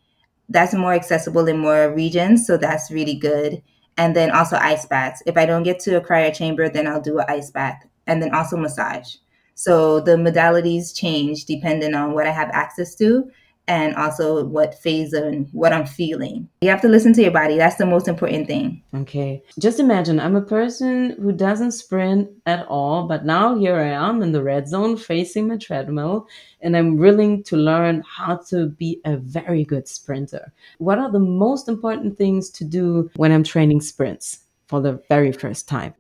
That's 0.49 0.75
more 0.75 0.95
accessible 0.95 1.47
in 1.47 1.59
more 1.59 1.95
regions, 1.95 2.47
so 2.47 2.57
that's 2.57 2.91
really 2.91 3.15
good. 3.15 3.63
And 3.97 4.17
then 4.17 4.31
also 4.31 4.57
ice 4.57 4.87
baths. 4.87 5.23
If 5.27 5.37
I 5.37 5.47
don't 5.47 5.63
get 5.63 5.79
to 5.81 5.97
a 5.97 6.01
cryo 6.01 6.35
chamber, 6.35 6.69
then 6.69 6.87
I'll 6.87 7.01
do 7.01 7.19
an 7.19 7.27
ice 7.29 7.51
bath, 7.51 7.85
and 8.07 8.23
then 8.23 8.35
also 8.35 8.57
massage. 8.57 9.17
So 9.55 10.01
the 10.01 10.13
modalities 10.13 10.97
change 10.97 11.45
depending 11.45 11.95
on 11.95 12.15
what 12.15 12.27
I 12.27 12.31
have 12.31 12.49
access 12.53 12.95
to 12.95 13.31
and 13.71 13.95
also 13.95 14.45
what 14.45 14.75
phase 14.75 15.13
and 15.13 15.49
what 15.53 15.73
I'm 15.73 15.87
feeling. 15.87 16.49
You 16.61 16.69
have 16.71 16.81
to 16.81 16.89
listen 16.89 17.13
to 17.13 17.23
your 17.23 17.31
body. 17.31 17.57
That's 17.57 17.77
the 17.77 17.87
most 17.87 18.09
important 18.09 18.49
thing. 18.49 18.83
Okay. 18.97 19.45
Just 19.61 19.79
imagine 19.79 20.19
I'm 20.19 20.35
a 20.35 20.43
person 20.43 21.11
who 21.23 21.31
doesn't 21.31 21.71
sprint 21.71 22.29
at 22.47 22.67
all, 22.67 23.07
but 23.07 23.25
now 23.25 23.57
here 23.57 23.77
I 23.77 23.91
am 23.91 24.23
in 24.23 24.33
the 24.33 24.43
red 24.43 24.67
zone 24.67 24.97
facing 24.97 25.47
my 25.47 25.57
treadmill 25.57 26.27
and 26.63 26.77
I'm 26.77 26.97
willing 26.97 27.45
to 27.45 27.57
learn 27.57 28.03
how 28.11 28.39
to 28.49 28.71
be 28.71 29.01
a 29.05 29.17
very 29.17 29.63
good 29.63 29.87
sprinter. 29.87 30.53
What 30.79 30.99
are 30.99 31.13
the 31.13 31.21
most 31.21 31.69
important 31.69 32.19
things 32.19 32.51
to 32.51 32.65
do 32.65 33.09
when 33.15 33.31
I'm 33.31 33.45
training 33.45 33.83
sprints 33.83 34.41
for 34.67 34.81
the 34.81 35.01
very 35.09 35.31
first 35.31 35.69
time? 35.69 35.95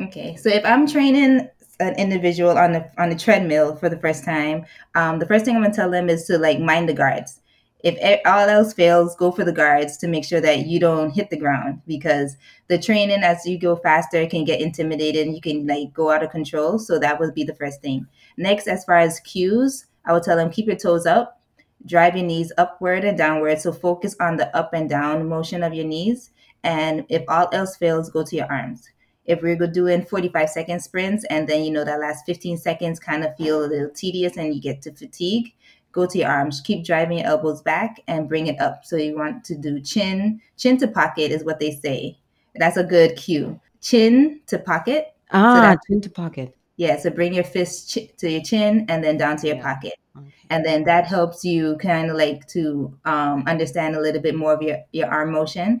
Okay. 0.00 0.34
So 0.34 0.48
if 0.48 0.64
I'm 0.64 0.88
training 0.88 1.48
an 1.80 1.94
individual 1.96 2.58
on 2.58 2.72
the 2.72 2.90
on 2.98 3.08
the 3.08 3.16
treadmill 3.16 3.76
for 3.76 3.88
the 3.88 3.98
first 3.98 4.24
time, 4.24 4.64
um, 4.94 5.18
the 5.18 5.26
first 5.26 5.44
thing 5.44 5.56
I'm 5.56 5.62
gonna 5.62 5.74
tell 5.74 5.90
them 5.90 6.08
is 6.08 6.24
to 6.26 6.38
like 6.38 6.58
mind 6.60 6.88
the 6.88 6.94
guards. 6.94 7.40
If 7.84 8.20
all 8.26 8.48
else 8.48 8.72
fails, 8.72 9.14
go 9.14 9.30
for 9.30 9.44
the 9.44 9.52
guards 9.52 9.96
to 9.98 10.08
make 10.08 10.24
sure 10.24 10.40
that 10.40 10.66
you 10.66 10.80
don't 10.80 11.12
hit 11.12 11.30
the 11.30 11.36
ground 11.38 11.80
because 11.86 12.36
the 12.66 12.76
training 12.76 13.22
as 13.22 13.46
you 13.46 13.56
go 13.56 13.76
faster 13.76 14.26
can 14.26 14.44
get 14.44 14.60
intimidated 14.60 15.26
and 15.26 15.34
you 15.34 15.40
can 15.40 15.64
like 15.64 15.92
go 15.92 16.10
out 16.10 16.24
of 16.24 16.30
control. 16.30 16.80
So 16.80 16.98
that 16.98 17.20
would 17.20 17.34
be 17.34 17.44
the 17.44 17.54
first 17.54 17.80
thing. 17.80 18.08
Next, 18.36 18.66
as 18.66 18.84
far 18.84 18.98
as 18.98 19.20
cues, 19.20 19.86
I 20.04 20.12
would 20.12 20.24
tell 20.24 20.36
them 20.36 20.50
keep 20.50 20.66
your 20.66 20.74
toes 20.74 21.06
up, 21.06 21.40
drive 21.86 22.16
your 22.16 22.26
knees 22.26 22.50
upward 22.58 23.04
and 23.04 23.16
downward. 23.16 23.60
So 23.60 23.72
focus 23.72 24.16
on 24.18 24.38
the 24.38 24.54
up 24.56 24.74
and 24.74 24.90
down 24.90 25.28
motion 25.28 25.62
of 25.62 25.72
your 25.72 25.86
knees. 25.86 26.30
And 26.64 27.06
if 27.08 27.22
all 27.28 27.48
else 27.52 27.76
fails, 27.76 28.10
go 28.10 28.24
to 28.24 28.36
your 28.36 28.50
arms 28.50 28.88
if 29.28 29.42
we're 29.42 29.56
doing 29.66 30.04
45 30.04 30.50
second 30.50 30.80
sprints 30.80 31.24
and 31.30 31.46
then 31.46 31.62
you 31.62 31.70
know 31.70 31.84
that 31.84 32.00
last 32.00 32.26
15 32.26 32.56
seconds 32.56 32.98
kind 32.98 33.22
of 33.22 33.36
feel 33.36 33.64
a 33.64 33.66
little 33.66 33.90
tedious 33.90 34.36
and 34.36 34.54
you 34.54 34.60
get 34.60 34.82
to 34.82 34.92
fatigue 34.92 35.52
go 35.92 36.06
to 36.06 36.18
your 36.18 36.28
arms. 36.28 36.60
Keep 36.60 36.84
driving 36.84 37.18
your 37.18 37.26
elbows 37.26 37.62
back 37.62 38.00
and 38.06 38.28
bring 38.28 38.46
it 38.46 38.60
up. 38.60 38.84
So 38.84 38.96
you 38.96 39.16
want 39.16 39.44
to 39.44 39.56
do 39.56 39.80
chin 39.80 40.40
chin 40.56 40.76
to 40.78 40.88
pocket 40.88 41.30
is 41.30 41.44
what 41.44 41.58
they 41.58 41.72
say. 41.72 42.18
That's 42.54 42.76
a 42.76 42.84
good 42.84 43.16
cue. 43.16 43.60
Chin 43.80 44.40
to 44.46 44.58
pocket. 44.58 45.14
Ah 45.30 45.72
so 45.72 45.78
chin 45.86 46.00
to 46.02 46.10
pocket. 46.10 46.56
Yeah 46.76 46.98
so 46.98 47.10
bring 47.10 47.34
your 47.34 47.44
fist 47.44 47.90
ch- 47.90 48.16
to 48.18 48.30
your 48.30 48.42
chin 48.42 48.86
and 48.88 49.02
then 49.02 49.16
down 49.16 49.36
to 49.38 49.46
your 49.46 49.56
yeah. 49.56 49.62
pocket. 49.62 49.94
Okay. 50.16 50.32
and 50.50 50.64
then 50.64 50.82
that 50.84 51.06
helps 51.06 51.44
you 51.44 51.76
kind 51.76 52.10
of 52.10 52.16
like 52.16 52.44
to 52.48 52.92
um, 53.04 53.44
understand 53.46 53.94
a 53.94 54.00
little 54.00 54.20
bit 54.20 54.34
more 54.34 54.52
of 54.52 54.60
your, 54.62 54.78
your 54.90 55.08
arm 55.08 55.30
motion. 55.30 55.80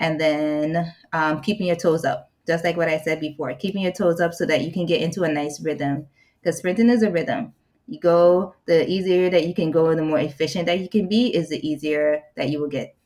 And 0.00 0.20
then 0.20 0.92
um, 1.12 1.40
keeping 1.40 1.68
your 1.68 1.76
toes 1.76 2.04
up 2.04 2.32
just 2.46 2.64
like 2.64 2.76
what 2.76 2.88
I 2.88 2.98
said 2.98 3.20
before, 3.20 3.54
keeping 3.54 3.82
your 3.82 3.92
toes 3.92 4.20
up 4.20 4.34
so 4.34 4.46
that 4.46 4.62
you 4.62 4.72
can 4.72 4.86
get 4.86 5.00
into 5.00 5.22
a 5.22 5.32
nice 5.32 5.60
rhythm. 5.60 6.06
because 6.40 6.58
sprinting 6.58 6.90
is 6.90 7.02
a 7.02 7.10
rhythm. 7.10 7.54
You 7.86 8.00
go, 8.00 8.54
the 8.66 8.88
easier 8.88 9.28
that 9.30 9.46
you 9.46 9.54
can 9.54 9.70
go, 9.70 9.94
the 9.94 10.02
more 10.02 10.18
efficient 10.18 10.66
that 10.66 10.80
you 10.80 10.88
can 10.88 11.08
be, 11.08 11.34
is 11.34 11.50
the 11.50 11.66
easier 11.66 12.22
that 12.36 12.48
you 12.48 12.60
will 12.60 12.68
get 12.68 12.96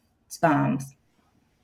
um, 0.43 0.79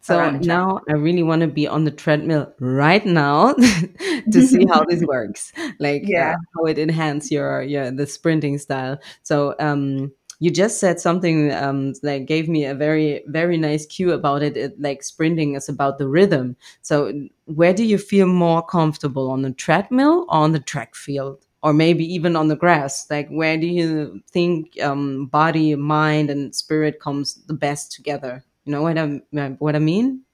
so 0.01 0.31
now 0.31 0.81
I 0.89 0.93
really 0.93 1.23
want 1.23 1.41
to 1.41 1.47
be 1.47 1.67
on 1.67 1.85
the 1.85 1.91
treadmill 1.91 2.53
right 2.61 3.05
now 3.07 3.53
to 4.33 4.43
see 4.47 4.67
how 4.71 4.85
this 4.85 5.03
works, 5.03 5.53
like 5.79 6.03
uh, 6.03 6.07
yeah. 6.09 6.33
Uh, 6.33 6.37
how 6.57 6.65
it 6.67 6.79
enhances 6.79 7.31
your 7.31 7.63
your 7.63 7.91
the 7.91 8.07
sprinting 8.07 8.59
style. 8.59 8.99
So 9.23 9.55
um, 9.59 10.13
you 10.41 10.51
just 10.51 10.81
said 10.81 11.01
something 11.01 11.53
um, 11.53 11.95
that 12.03 12.27
gave 12.27 12.49
me 12.49 12.65
a 12.65 12.75
very 12.75 13.23
very 13.27 13.57
nice 13.57 13.87
cue 13.87 14.13
about 14.13 14.43
it. 14.43 14.57
it. 14.57 14.81
Like 14.81 15.03
sprinting 15.03 15.55
is 15.55 15.69
about 15.69 15.99
the 15.99 16.09
rhythm. 16.09 16.57
So 16.83 17.13
where 17.47 17.75
do 17.75 17.85
you 17.85 17.99
feel 17.99 18.27
more 18.27 18.63
comfortable 18.63 19.31
on 19.31 19.43
the 19.43 19.53
treadmill 19.53 20.27
or 20.29 20.37
on 20.37 20.53
the 20.53 20.61
track 20.61 20.95
field? 20.95 21.45
Or 21.63 21.73
maybe 21.73 22.05
even 22.05 22.37
on 22.37 22.49
the 22.49 22.57
grass. 22.57 23.07
Like, 23.09 23.27
where 23.31 23.57
do 23.57 23.67
you 23.67 24.23
think 24.31 24.79
um, 24.83 25.27
body, 25.27 25.75
mind, 25.75 26.29
and 26.29 26.55
spirit 26.55 27.01
comes 27.01 27.37
the 27.47 27.55
best 27.55 27.91
together? 27.91 28.45
You 28.67 28.73
know 28.73 28.83
what 28.83 28.99
I 28.99 29.23
what 29.59 29.75
I 29.75 29.79
mean? 29.79 30.25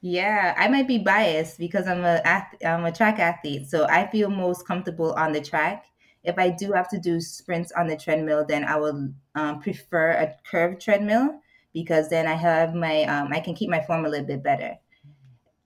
Yeah, 0.00 0.54
I 0.58 0.66
might 0.66 0.88
be 0.88 0.98
biased 0.98 1.60
because 1.60 1.86
I'm 1.86 2.04
a 2.04 2.20
I'm 2.66 2.84
a 2.84 2.90
track 2.90 3.20
athlete, 3.20 3.68
so 3.68 3.86
I 3.86 4.08
feel 4.08 4.28
most 4.28 4.66
comfortable 4.66 5.12
on 5.12 5.30
the 5.30 5.40
track. 5.40 5.86
If 6.24 6.38
I 6.38 6.50
do 6.50 6.72
have 6.72 6.88
to 6.90 6.98
do 6.98 7.20
sprints 7.20 7.72
on 7.72 7.86
the 7.86 7.96
treadmill, 7.96 8.44
then 8.46 8.64
I 8.64 8.76
would 8.76 9.14
um, 9.34 9.60
prefer 9.60 10.12
a 10.12 10.34
curved 10.48 10.80
treadmill 10.80 11.40
because 11.72 12.08
then 12.10 12.26
I 12.26 12.34
have 12.34 12.74
my 12.74 13.04
um, 13.04 13.32
I 13.32 13.40
can 13.40 13.54
keep 13.54 13.70
my 13.70 13.82
form 13.82 14.04
a 14.04 14.08
little 14.08 14.26
bit 14.26 14.42
better. 14.42 14.76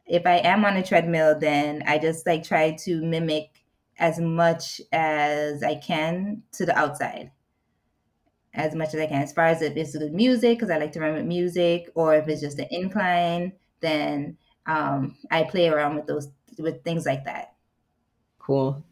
If 0.07 0.25
I 0.27 0.37
am 0.39 0.65
on 0.65 0.77
a 0.77 0.83
treadmill, 0.83 1.39
then 1.39 1.83
I 1.87 1.99
just 1.99 2.27
like 2.27 2.45
try 2.45 2.73
to 2.85 3.03
mimic 3.03 3.65
as 3.99 4.19
much 4.19 4.81
as 4.93 5.63
I 5.63 5.75
can 5.77 6.43
to 6.53 6.67
the 6.67 6.77
outside 6.79 7.31
as 8.57 8.75
much 8.75 8.95
as 8.95 9.01
I 9.01 9.07
can. 9.07 9.23
As 9.23 9.33
far 9.33 9.47
as 9.47 9.63
if 9.63 9.77
it's 9.77 9.97
good 9.97 10.13
music, 10.13 10.59
because 10.59 10.71
I 10.71 10.79
like 10.79 10.93
to 10.93 11.01
run 11.01 11.15
with 11.15 11.27
music, 11.27 11.91
or 11.95 12.15
if 12.15 12.27
it's 12.27 12.41
just 12.41 12.59
an 12.59 12.67
incline, 12.71 13.53
then 13.81 14.37
um, 14.67 15.17
I 15.31 15.45
play 15.45 15.69
around 15.69 15.97
with 15.97 16.07
those 16.07 16.29
with 16.59 16.83
things 16.83 17.07
like 17.07 17.25
that. 17.27 17.55
Cool. 18.39 18.83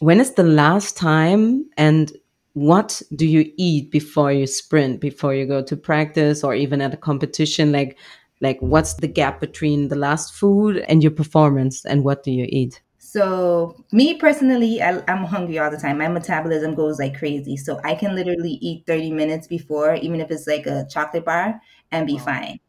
When 0.00 0.20
is 0.20 0.34
the 0.34 0.44
last 0.44 0.96
time 0.96 1.66
and 1.76 2.12
what 2.54 3.02
do 3.14 3.26
you 3.26 3.52
eat 3.56 3.90
before 3.90 4.32
you 4.32 4.46
sprint, 4.46 5.00
before 5.00 5.34
you 5.34 5.46
go 5.46 5.62
to 5.62 5.76
practice 5.76 6.44
or 6.44 6.54
even 6.54 6.80
at 6.80 6.94
a 6.94 6.96
competition? 6.96 7.72
Like 7.72 7.98
like 8.40 8.58
what's 8.60 8.94
the 8.94 9.08
gap 9.08 9.40
between 9.40 9.88
the 9.88 9.96
last 9.96 10.34
food 10.34 10.78
and 10.88 11.02
your 11.02 11.12
performance 11.12 11.84
and 11.84 12.04
what 12.04 12.22
do 12.22 12.30
you 12.30 12.46
eat? 12.48 12.82
So, 13.14 13.76
me 13.92 14.14
personally, 14.14 14.82
I, 14.82 15.00
am 15.06 15.22
hungry 15.24 15.58
all 15.58 15.70
the 15.70 15.76
time. 15.76 15.98
My 15.98 16.08
metabolism 16.08 16.74
goes 16.74 16.98
like 16.98 17.16
crazy. 17.16 17.56
So, 17.56 17.80
I 17.84 17.94
can 17.94 18.16
literally 18.16 18.58
eat 18.60 18.86
30 18.88 19.12
minutes 19.12 19.46
before, 19.46 19.94
even 19.94 20.20
if 20.20 20.32
it's 20.32 20.48
like 20.48 20.66
a 20.66 20.84
chocolate 20.90 21.24
bar, 21.24 21.60
and 21.92 22.08
be 22.08 22.14
wow. 22.14 22.24
fine. 22.24 22.60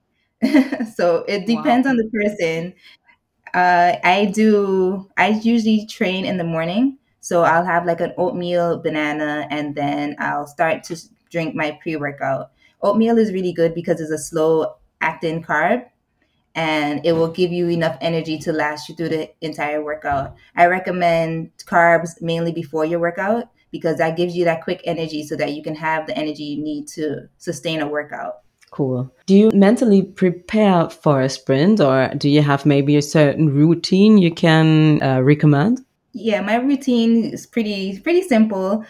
so, 0.96 1.26
it 1.28 1.48
depends 1.48 1.86
wow. 1.86 1.92
on 1.92 1.98
the 1.98 2.10
person. 2.14 2.76
Uh, 3.56 3.96
I 4.04 4.26
do, 4.26 5.10
I 5.16 5.30
usually 5.30 5.86
train 5.86 6.26
in 6.26 6.38
the 6.38 6.44
morning. 6.44 6.98
So, 7.22 7.44
I'll 7.44 7.66
have 7.66 7.86
like 7.86 8.02
an 8.02 8.14
oatmeal, 8.18 8.82
banana, 8.82 9.48
and 9.50 9.74
then 9.74 10.18
I'll 10.20 10.46
start 10.46 10.84
to 10.84 10.98
drink 11.32 11.56
my 11.56 11.80
pre 11.82 11.96
workout. 11.96 12.52
Oatmeal 12.82 13.18
is 13.18 13.32
really 13.32 13.54
good 13.54 13.74
because 13.74 14.02
it's 14.02 14.12
a 14.12 14.18
slow 14.18 14.76
acting 15.00 15.42
carb 15.42 15.86
and 16.54 17.06
it 17.06 17.14
will 17.14 17.32
give 17.32 17.52
you 17.52 17.70
enough 17.70 17.98
energy 18.02 18.38
to 18.40 18.52
last 18.54 18.90
you 18.90 18.96
through 18.96 19.10
the 19.10 19.30
entire 19.42 19.84
workout. 19.84 20.36
I 20.56 20.66
recommend 20.68 21.52
carbs 21.66 22.22
mainly 22.22 22.52
before 22.52 22.86
your 22.86 23.00
workout 23.00 23.50
because 23.72 23.98
that 23.98 24.18
gives 24.18 24.36
you 24.36 24.46
that 24.46 24.64
quick 24.64 24.82
energy 24.86 25.24
so 25.24 25.36
that 25.36 25.54
you 25.54 25.64
can 25.64 25.76
have 25.76 26.08
the 26.08 26.18
energy 26.18 26.44
you 26.44 26.64
need 26.64 26.88
to 26.90 27.28
sustain 27.38 27.82
a 27.82 27.88
workout. 27.88 28.45
Cool. 28.76 29.10
Do 29.26 29.38
you 29.38 29.52
mentally 29.52 30.04
prepare 30.04 30.90
for 30.90 31.22
a 31.22 31.30
sprint 31.30 31.80
or 31.80 32.12
do 32.18 32.28
you 32.28 32.42
have 32.42 32.66
maybe 32.66 32.98
a 32.98 33.02
certain 33.02 33.48
routine 33.50 34.18
you 34.18 34.34
can 34.34 35.02
uh, 35.02 35.22
recommend? 35.22 35.80
Yeah, 36.12 36.42
my 36.42 36.56
routine 36.56 37.24
is 37.24 37.46
pretty 37.46 38.02
pretty 38.02 38.22
simple. 38.22 38.84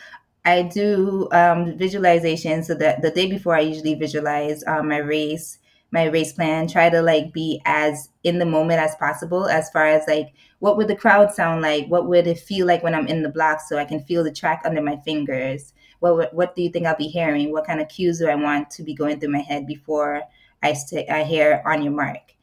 I 0.43 0.63
do 0.63 1.30
um, 1.32 1.78
visualization 1.78 2.63
so 2.63 2.74
that 2.74 3.04
the 3.04 3.12
day 3.12 3.30
before 3.30 3.56
I 3.56 3.60
usually 3.60 3.93
visualize 3.93 4.63
um, 4.65 4.89
my 4.89 4.98
race 4.98 5.60
my 5.91 6.06
race 6.06 6.34
plan, 6.34 6.67
try 6.67 6.89
to 6.89 7.04
like 7.04 7.32
be 7.32 7.62
as 7.65 8.10
in 8.24 8.39
the 8.39 8.45
moment 8.45 8.82
as 8.82 8.95
possible 8.95 9.48
as 9.48 9.69
far 9.69 9.86
as 9.86 10.04
like 10.08 10.34
what 10.58 10.78
would 10.78 10.88
the 10.88 10.95
crowd 10.95 11.32
sound 11.32 11.62
like? 11.62 11.86
What 11.89 12.08
would 12.08 12.26
it 12.26 12.39
feel 12.39 12.65
like 12.65 12.82
when 12.82 12.95
I'm 12.95 13.06
in 13.06 13.21
the 13.21 13.30
block 13.30 13.60
so 13.62 13.78
I 13.78 13.86
can 13.86 14.00
feel 14.00 14.24
the 14.24 14.34
track 14.34 14.63
under 14.65 14.82
my 14.82 14.98
fingers? 15.06 15.74
What 16.13 16.34
what 16.34 16.56
do 16.56 16.62
you 16.62 16.70
think 16.70 16.86
I'll 16.86 16.96
be 16.96 17.08
hearing? 17.08 17.52
What 17.52 17.65
kind 17.65 17.82
of 17.82 17.89
cues 17.89 18.20
do 18.20 18.28
I 18.28 18.36
want 18.36 18.70
to 18.72 18.84
be 18.84 18.94
going 18.94 19.20
through 19.20 19.32
my 19.32 19.39
head 19.39 19.65
before 19.68 20.22
I 20.63 20.74
st- 20.74 21.10
I 21.10 21.24
hear 21.24 21.62
on 21.65 21.82
your 21.82 21.94
mark? 21.94 22.34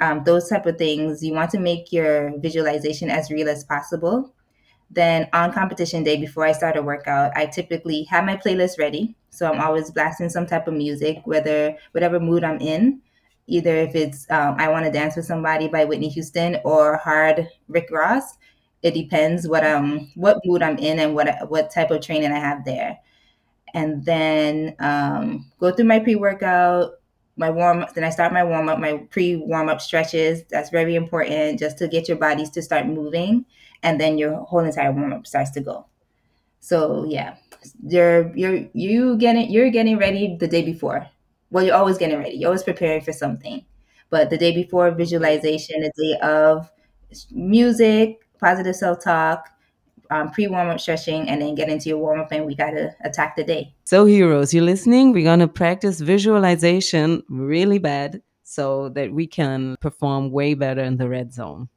Um, 0.00 0.24
those 0.24 0.48
type 0.48 0.66
of 0.66 0.78
things. 0.78 1.22
You 1.22 1.32
want 1.34 1.50
to 1.52 1.60
make 1.60 1.92
your 1.92 2.38
visualization 2.38 3.10
as 3.10 3.30
real 3.30 3.48
as 3.48 3.64
possible. 3.64 4.34
Then 4.90 5.28
on 5.32 5.52
competition 5.52 6.02
day, 6.04 6.18
before 6.18 6.44
I 6.44 6.52
start 6.52 6.76
a 6.76 6.82
workout, 6.82 7.32
I 7.36 7.46
typically 7.46 8.02
have 8.04 8.24
my 8.24 8.36
playlist 8.36 8.78
ready. 8.78 9.14
So 9.30 9.50
I'm 9.50 9.60
always 9.60 9.90
blasting 9.90 10.28
some 10.28 10.46
type 10.46 10.68
of 10.68 10.74
music, 10.74 11.18
whether 11.24 11.76
whatever 11.92 12.20
mood 12.20 12.44
I'm 12.44 12.60
in. 12.60 13.00
Either 13.46 13.76
if 13.76 13.94
it's 13.94 14.30
um, 14.30 14.56
I 14.58 14.68
Want 14.68 14.84
to 14.84 14.90
Dance 14.92 15.16
with 15.16 15.24
Somebody 15.26 15.68
by 15.68 15.84
Whitney 15.84 16.08
Houston 16.10 16.58
or 16.64 16.96
Hard 16.98 17.48
Rick 17.68 17.88
Ross. 17.90 18.36
It 18.82 18.94
depends 18.94 19.48
what 19.48 19.64
um 19.64 20.10
what 20.16 20.38
mood 20.44 20.62
I'm 20.62 20.78
in 20.78 20.98
and 20.98 21.14
what 21.14 21.48
what 21.48 21.70
type 21.70 21.90
of 21.90 22.00
training 22.02 22.32
I 22.32 22.38
have 22.38 22.64
there. 22.64 22.98
And 23.74 24.04
then 24.04 24.76
um, 24.78 25.50
go 25.58 25.72
through 25.72 25.86
my 25.86 25.98
pre 25.98 26.14
workout, 26.14 26.92
my 27.36 27.50
warm 27.50 27.80
up. 27.80 27.94
then 27.94 28.04
I 28.04 28.10
start 28.10 28.32
my 28.32 28.44
warm 28.44 28.68
up, 28.68 28.78
my 28.78 28.98
pre 29.10 29.36
warm 29.36 29.68
up 29.68 29.80
stretches. 29.80 30.44
That's 30.50 30.70
very 30.70 30.94
important 30.94 31.58
just 31.58 31.78
to 31.78 31.88
get 31.88 32.08
your 32.08 32.18
bodies 32.18 32.50
to 32.50 32.62
start 32.62 32.86
moving 32.86 33.46
and 33.82 34.00
then 34.00 34.18
your 34.18 34.36
whole 34.44 34.60
entire 34.60 34.92
warm 34.92 35.12
up 35.12 35.26
starts 35.26 35.50
to 35.52 35.60
go. 35.60 35.86
So 36.60 37.04
yeah, 37.08 37.36
you're 37.86 38.34
you're 38.36 38.66
you 38.72 39.16
getting 39.18 39.50
you're 39.50 39.70
getting 39.70 39.98
ready 39.98 40.36
the 40.38 40.48
day 40.48 40.62
before. 40.62 41.08
Well, 41.50 41.64
you're 41.64 41.76
always 41.76 41.98
getting 41.98 42.18
ready. 42.18 42.36
You're 42.36 42.48
always 42.48 42.62
preparing 42.62 43.02
for 43.02 43.12
something. 43.12 43.64
But 44.10 44.30
the 44.30 44.38
day 44.38 44.54
before 44.54 44.90
visualization, 44.92 45.80
the 45.82 45.92
day 45.96 46.18
of 46.26 46.70
music, 47.30 48.20
positive 48.40 48.76
self 48.76 49.02
talk, 49.02 49.48
um, 50.12 50.30
pre 50.30 50.46
warm 50.46 50.68
up 50.68 50.80
stretching, 50.80 51.28
and 51.28 51.40
then 51.40 51.54
get 51.54 51.68
into 51.68 51.88
your 51.88 51.98
warm 51.98 52.20
up, 52.20 52.32
and 52.32 52.46
we 52.46 52.54
gotta 52.54 52.94
attack 53.04 53.36
the 53.36 53.44
day. 53.44 53.74
So, 53.84 54.04
heroes, 54.04 54.52
you're 54.52 54.64
listening. 54.64 55.12
We're 55.12 55.24
gonna 55.24 55.48
practice 55.48 56.00
visualization 56.00 57.22
really 57.28 57.78
bad 57.78 58.22
so 58.42 58.90
that 58.90 59.12
we 59.12 59.26
can 59.26 59.76
perform 59.80 60.30
way 60.30 60.54
better 60.54 60.82
in 60.82 60.98
the 60.98 61.08
red 61.08 61.32
zone. 61.32 61.68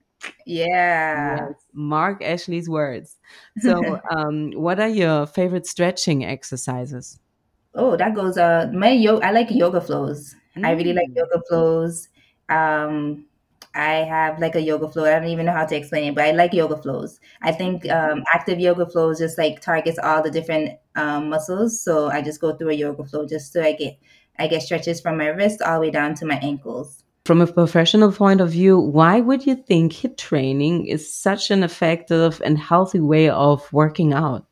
Yeah. 0.45 1.47
Yes. 1.47 1.53
Mark 1.73 2.23
Ashley's 2.23 2.69
words. 2.69 3.17
So, 3.61 4.01
um, 4.11 4.51
what 4.51 4.79
are 4.79 4.89
your 4.89 5.25
favorite 5.25 5.65
stretching 5.65 6.25
exercises? 6.25 7.19
Oh, 7.73 7.95
that 7.95 8.15
goes. 8.15 8.37
Uh, 8.37 8.69
my 8.73 8.91
yoga. 8.91 9.25
I 9.25 9.31
like 9.31 9.51
yoga 9.51 9.81
flows. 9.81 10.35
Mm. 10.57 10.65
I 10.65 10.71
really 10.71 10.93
like 10.93 11.09
mm. 11.09 11.15
yoga 11.15 11.41
flows. 11.47 12.09
Um, 12.49 13.25
I 13.75 14.05
have 14.05 14.39
like 14.39 14.55
a 14.55 14.61
yoga 14.61 14.89
flow. 14.89 15.03
I 15.03 15.19
don't 15.19 15.27
even 15.27 15.45
know 15.45 15.51
how 15.51 15.65
to 15.65 15.75
explain 15.75 16.05
it, 16.05 16.15
but 16.15 16.23
I 16.23 16.31
like 16.31 16.53
yoga 16.53 16.77
flows. 16.77 17.19
I 17.41 17.51
think 17.51 17.89
um, 17.91 18.23
active 18.33 18.59
yoga 18.59 18.85
flows 18.85 19.19
just 19.19 19.37
like 19.37 19.59
targets 19.59 19.99
all 19.99 20.23
the 20.23 20.31
different 20.31 20.79
um, 20.95 21.29
muscles. 21.29 21.81
So 21.81 22.07
I 22.07 22.21
just 22.21 22.39
go 22.39 22.55
through 22.55 22.69
a 22.69 22.73
yoga 22.73 23.03
flow 23.03 23.27
just 23.27 23.51
so 23.51 23.61
I 23.61 23.73
get 23.73 23.99
I 24.39 24.47
get 24.47 24.63
stretches 24.63 24.99
from 24.99 25.17
my 25.17 25.27
wrist 25.27 25.61
all 25.61 25.75
the 25.75 25.87
way 25.87 25.91
down 25.91 26.15
to 26.15 26.25
my 26.25 26.35
ankles. 26.35 27.03
From 27.25 27.41
a 27.41 27.47
professional 27.47 28.11
point 28.11 28.39
of 28.39 28.51
view, 28.51 28.79
why 28.79 29.19
would 29.19 29.45
you 29.45 29.55
think 29.55 29.93
HIIT 29.93 30.17
training 30.17 30.87
is 30.87 31.11
such 31.11 31.51
an 31.51 31.63
effective 31.63 32.41
and 32.45 32.57
healthy 32.57 32.99
way 32.99 33.29
of 33.29 33.71
working 33.73 34.13
out? 34.13 34.45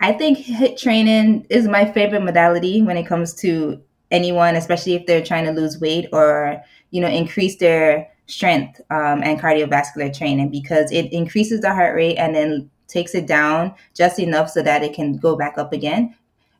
I 0.00 0.12
think 0.12 0.38
HIIT 0.38 0.78
training 0.78 1.46
is 1.48 1.68
my 1.68 1.90
favorite 1.90 2.22
modality 2.22 2.82
when 2.82 2.96
it 2.96 3.06
comes 3.06 3.32
to 3.34 3.80
anyone, 4.10 4.56
especially 4.56 4.94
if 4.94 5.06
they're 5.06 5.24
trying 5.24 5.44
to 5.44 5.52
lose 5.52 5.80
weight 5.80 6.08
or 6.12 6.62
you 6.90 7.00
know 7.00 7.08
increase 7.08 7.56
their 7.56 8.08
strength 8.26 8.80
um, 8.90 9.22
and 9.22 9.40
cardiovascular 9.40 10.16
training 10.16 10.50
because 10.50 10.90
it 10.90 11.12
increases 11.12 11.60
the 11.60 11.72
heart 11.72 11.94
rate 11.94 12.16
and 12.16 12.34
then 12.34 12.70
takes 12.88 13.14
it 13.14 13.26
down 13.26 13.74
just 13.94 14.18
enough 14.18 14.50
so 14.50 14.62
that 14.62 14.82
it 14.82 14.94
can 14.94 15.16
go 15.16 15.36
back 15.36 15.58
up 15.58 15.72
again. 15.72 16.14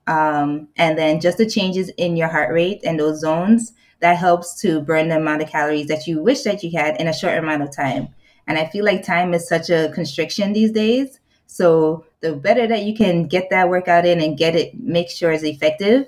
Um, 0.07 0.69
and 0.77 0.97
then 0.97 1.21
just 1.21 1.39
the 1.39 1.47
changes 1.47 1.91
in 1.97 2.17
your 2.17 2.29
heart 2.29 2.53
rate 2.53 2.81
and 2.85 2.99
those 2.99 3.21
zones 3.21 3.73
that 4.01 4.17
helps 4.17 4.61
to 4.61 4.81
burn 4.81 5.09
the 5.09 5.17
amount 5.17 5.43
of 5.43 5.49
calories 5.49 5.89
that 5.89 6.07
you 6.07 6.23
wish 6.23 6.43
that 6.43 6.63
you 6.63 6.71
had 6.79 7.01
in 7.01 7.09
a 7.09 7.13
short 7.13 7.37
amount 7.37 7.63
of 7.63 7.75
time. 7.75 8.09
And 8.47 8.59
I 8.59 8.67
feel 8.67 8.85
like 8.85 9.05
time 9.05 9.35
is 9.35 9.49
such 9.49 9.71
a 9.71 9.91
constriction 9.95 10.53
these 10.53 10.71
days. 10.71 11.19
So 11.47 12.05
the 12.21 12.35
better 12.35 12.67
that 12.67 12.83
you 12.83 12.95
can 12.95 13.27
get 13.27 13.51
that 13.51 13.69
workout 13.69 14.07
in 14.07 14.21
and 14.21 14.39
get 14.39 14.55
it, 14.55 14.79
make 14.79 15.11
sure 15.11 15.33
it's 15.33 15.43
effective, 15.43 16.07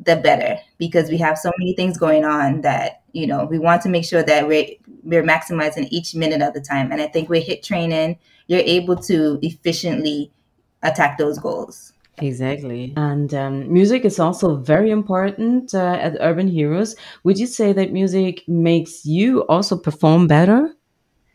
the 0.00 0.16
better. 0.16 0.58
Because 0.78 1.10
we 1.10 1.18
have 1.18 1.38
so 1.38 1.50
many 1.58 1.74
things 1.74 1.98
going 1.98 2.24
on 2.24 2.62
that, 2.62 3.02
you 3.12 3.26
know, 3.26 3.44
we 3.44 3.58
want 3.58 3.82
to 3.82 3.88
make 3.88 4.04
sure 4.04 4.22
that 4.22 4.46
we're 4.46 4.68
we're 5.02 5.22
maximizing 5.22 5.88
each 5.90 6.14
minute 6.14 6.42
of 6.42 6.54
the 6.54 6.60
time. 6.60 6.92
And 6.92 7.00
I 7.00 7.06
think 7.06 7.28
with 7.28 7.46
HIIT 7.46 7.62
training, 7.62 8.18
you're 8.46 8.60
able 8.60 8.96
to 8.96 9.38
efficiently 9.42 10.30
attack 10.82 11.18
those 11.18 11.38
goals. 11.38 11.92
Exactly. 12.20 12.92
And 12.96 13.32
um, 13.32 13.72
music 13.72 14.04
is 14.04 14.18
also 14.18 14.56
very 14.56 14.90
important 14.90 15.74
uh, 15.74 15.98
at 16.00 16.16
Urban 16.20 16.48
Heroes. 16.48 16.96
Would 17.24 17.38
you 17.38 17.46
say 17.46 17.72
that 17.72 17.92
music 17.92 18.42
makes 18.48 19.06
you 19.06 19.46
also 19.46 19.76
perform 19.76 20.26
better? 20.26 20.74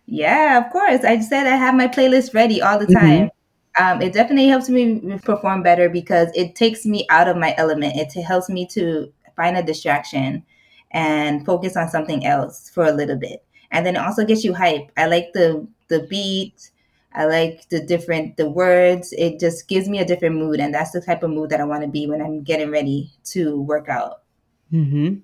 Yeah, 0.06 0.58
of 0.58 0.72
course. 0.72 1.04
I 1.04 1.20
said 1.22 1.48
I 1.48 1.56
have 1.56 1.76
my 1.76 1.88
playlist 1.88 2.34
ready 2.34 2.62
all 2.62 2.78
the 2.78 2.88
time. 2.88 3.28
Mm-hmm. 3.28 3.43
Um, 3.80 4.02
it 4.02 4.14
definitely 4.14 4.48
helps 4.48 4.70
me 4.70 5.18
perform 5.24 5.64
better 5.64 5.90
because 5.90 6.30
it 6.36 6.56
takes 6.56 6.86
me 6.86 7.08
out 7.10 7.28
of 7.28 7.38
my 7.38 7.56
element. 7.58 7.96
It 7.96 8.12
helps 8.22 8.50
me 8.50 8.68
to 8.68 9.12
find 9.36 9.58
a 9.58 9.64
distraction 9.64 10.46
and 10.92 11.46
focus 11.46 11.76
on 11.76 11.90
something 11.90 12.26
else 12.26 12.70
for 12.70 12.86
a 12.86 12.92
little 12.92 13.18
bit. 13.18 13.44
And 13.72 13.86
then 13.86 13.96
it 13.96 14.00
also 14.00 14.26
gets 14.26 14.44
you 14.44 14.54
hype. 14.54 14.92
I 14.96 15.08
like 15.08 15.34
the 15.34 15.68
the 15.88 16.06
beat 16.08 16.72
I 17.16 17.26
like 17.26 17.70
the 17.70 17.80
different 17.80 18.38
the 18.38 18.50
words. 18.50 19.14
It 19.14 19.40
just 19.40 19.68
gives 19.68 19.88
me 19.88 20.00
a 20.00 20.06
different 20.06 20.36
mood, 20.36 20.60
and 20.60 20.74
that's 20.74 20.92
the 20.92 21.02
type 21.02 21.24
of 21.24 21.30
mood 21.30 21.50
that 21.52 21.62
I 21.62 21.66
want 21.66 21.84
to 21.84 21.88
be 21.88 22.08
when 22.08 22.22
I'm 22.22 22.44
getting 22.44 22.72
ready 22.72 23.12
to 23.26 23.62
work 23.62 23.88
out. 23.88 24.22
Mm-hmm. 24.72 25.18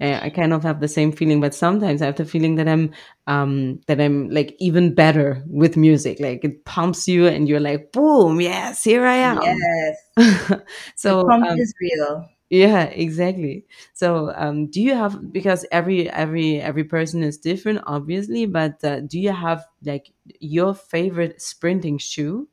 I 0.00 0.30
kind 0.30 0.52
of 0.52 0.62
have 0.64 0.80
the 0.80 0.88
same 0.88 1.12
feeling, 1.12 1.40
but 1.40 1.54
sometimes 1.54 2.02
I 2.02 2.06
have 2.06 2.16
the 2.16 2.24
feeling 2.24 2.56
that 2.56 2.68
I'm 2.68 2.92
um 3.26 3.80
that 3.86 4.00
I'm 4.00 4.30
like 4.30 4.56
even 4.58 4.94
better 4.94 5.42
with 5.46 5.76
music. 5.76 6.18
Like 6.20 6.44
it 6.44 6.64
pumps 6.64 7.06
you, 7.08 7.26
and 7.26 7.48
you're 7.48 7.60
like, 7.60 7.92
boom, 7.92 8.40
yes, 8.40 8.84
here 8.84 9.06
I 9.06 9.16
am. 9.16 9.40
Yes. 9.42 9.96
so 10.96 11.18
the 11.18 11.24
pump 11.24 11.46
um, 11.48 11.58
is 11.58 11.72
real 11.80 12.28
yeah 12.50 12.84
exactly 12.84 13.64
so 13.94 14.30
um, 14.36 14.66
do 14.66 14.82
you 14.82 14.94
have 14.94 15.32
because 15.32 15.64
every 15.72 16.10
every 16.10 16.60
every 16.60 16.84
person 16.84 17.22
is 17.22 17.38
different 17.38 17.80
obviously 17.86 18.44
but 18.44 18.82
uh, 18.84 19.00
do 19.00 19.18
you 19.18 19.32
have 19.32 19.64
like 19.86 20.12
your 20.38 20.74
favorite 20.74 21.40
sprinting 21.40 21.96
shoe 21.96 22.46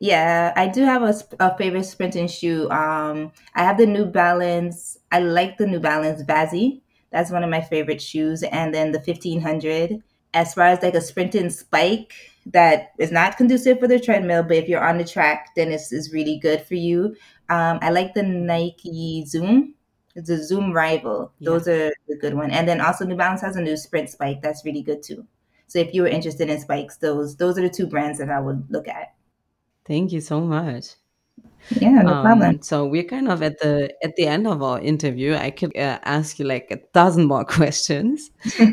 yeah 0.00 0.52
i 0.56 0.66
do 0.66 0.84
have 0.84 1.02
a, 1.02 1.14
a 1.40 1.56
favorite 1.58 1.84
sprinting 1.84 2.28
shoe 2.28 2.70
um 2.70 3.30
i 3.54 3.62
have 3.62 3.76
the 3.76 3.86
new 3.86 4.06
balance 4.06 4.97
i 5.12 5.18
like 5.18 5.56
the 5.58 5.66
new 5.66 5.80
balance 5.80 6.22
Vazee 6.22 6.80
that's 7.10 7.30
one 7.30 7.44
of 7.44 7.50
my 7.50 7.60
favorite 7.60 8.02
shoes 8.02 8.42
and 8.42 8.74
then 8.74 8.92
the 8.92 8.98
1500 8.98 10.02
as 10.34 10.54
far 10.54 10.66
as 10.66 10.82
like 10.82 10.94
a 10.94 11.00
sprinting 11.00 11.50
spike 11.50 12.12
that 12.46 12.92
is 12.98 13.12
not 13.12 13.36
conducive 13.36 13.78
for 13.78 13.88
the 13.88 14.00
treadmill, 14.00 14.42
but 14.42 14.56
if 14.56 14.68
you're 14.68 14.86
on 14.86 14.98
the 14.98 15.04
track, 15.04 15.50
then 15.54 15.70
it's, 15.70 15.92
it's 15.92 16.12
really 16.12 16.38
good 16.38 16.62
for 16.62 16.74
you. 16.74 17.14
Um, 17.48 17.78
I 17.82 17.90
like 17.90 18.14
the 18.14 18.22
Nike 18.22 19.24
Zoom. 19.26 19.74
It's 20.14 20.30
a 20.30 20.42
Zoom 20.42 20.72
rival. 20.72 21.32
Yeah. 21.38 21.50
Those 21.50 21.68
are 21.68 21.92
the 22.08 22.16
good 22.16 22.34
one. 22.34 22.50
And 22.50 22.66
then 22.66 22.80
also 22.80 23.04
New 23.04 23.16
Balance 23.16 23.42
has 23.42 23.56
a 23.56 23.60
new 23.60 23.76
sprint 23.76 24.10
spike 24.10 24.40
that's 24.42 24.64
really 24.64 24.82
good 24.82 25.02
too. 25.02 25.26
So 25.66 25.78
if 25.78 25.92
you 25.92 26.02
were 26.02 26.08
interested 26.08 26.48
in 26.48 26.58
spikes, 26.60 26.96
those 26.96 27.36
those 27.36 27.58
are 27.58 27.62
the 27.62 27.68
two 27.68 27.86
brands 27.86 28.18
that 28.18 28.30
I 28.30 28.40
would 28.40 28.64
look 28.70 28.88
at. 28.88 29.14
Thank 29.84 30.12
you 30.12 30.20
so 30.22 30.40
much. 30.40 30.94
Yeah, 31.70 32.02
no 32.02 32.14
um, 32.14 32.24
problem. 32.24 32.62
So 32.62 32.86
we're 32.86 33.04
kind 33.04 33.28
of 33.28 33.42
at 33.42 33.58
the 33.58 33.94
at 34.02 34.16
the 34.16 34.26
end 34.26 34.46
of 34.46 34.62
our 34.62 34.80
interview. 34.80 35.34
I 35.34 35.50
could 35.50 35.76
uh, 35.76 35.98
ask 36.04 36.38
you 36.38 36.46
like 36.46 36.68
a 36.70 36.78
dozen 36.94 37.26
more 37.26 37.44
questions, 37.58 38.30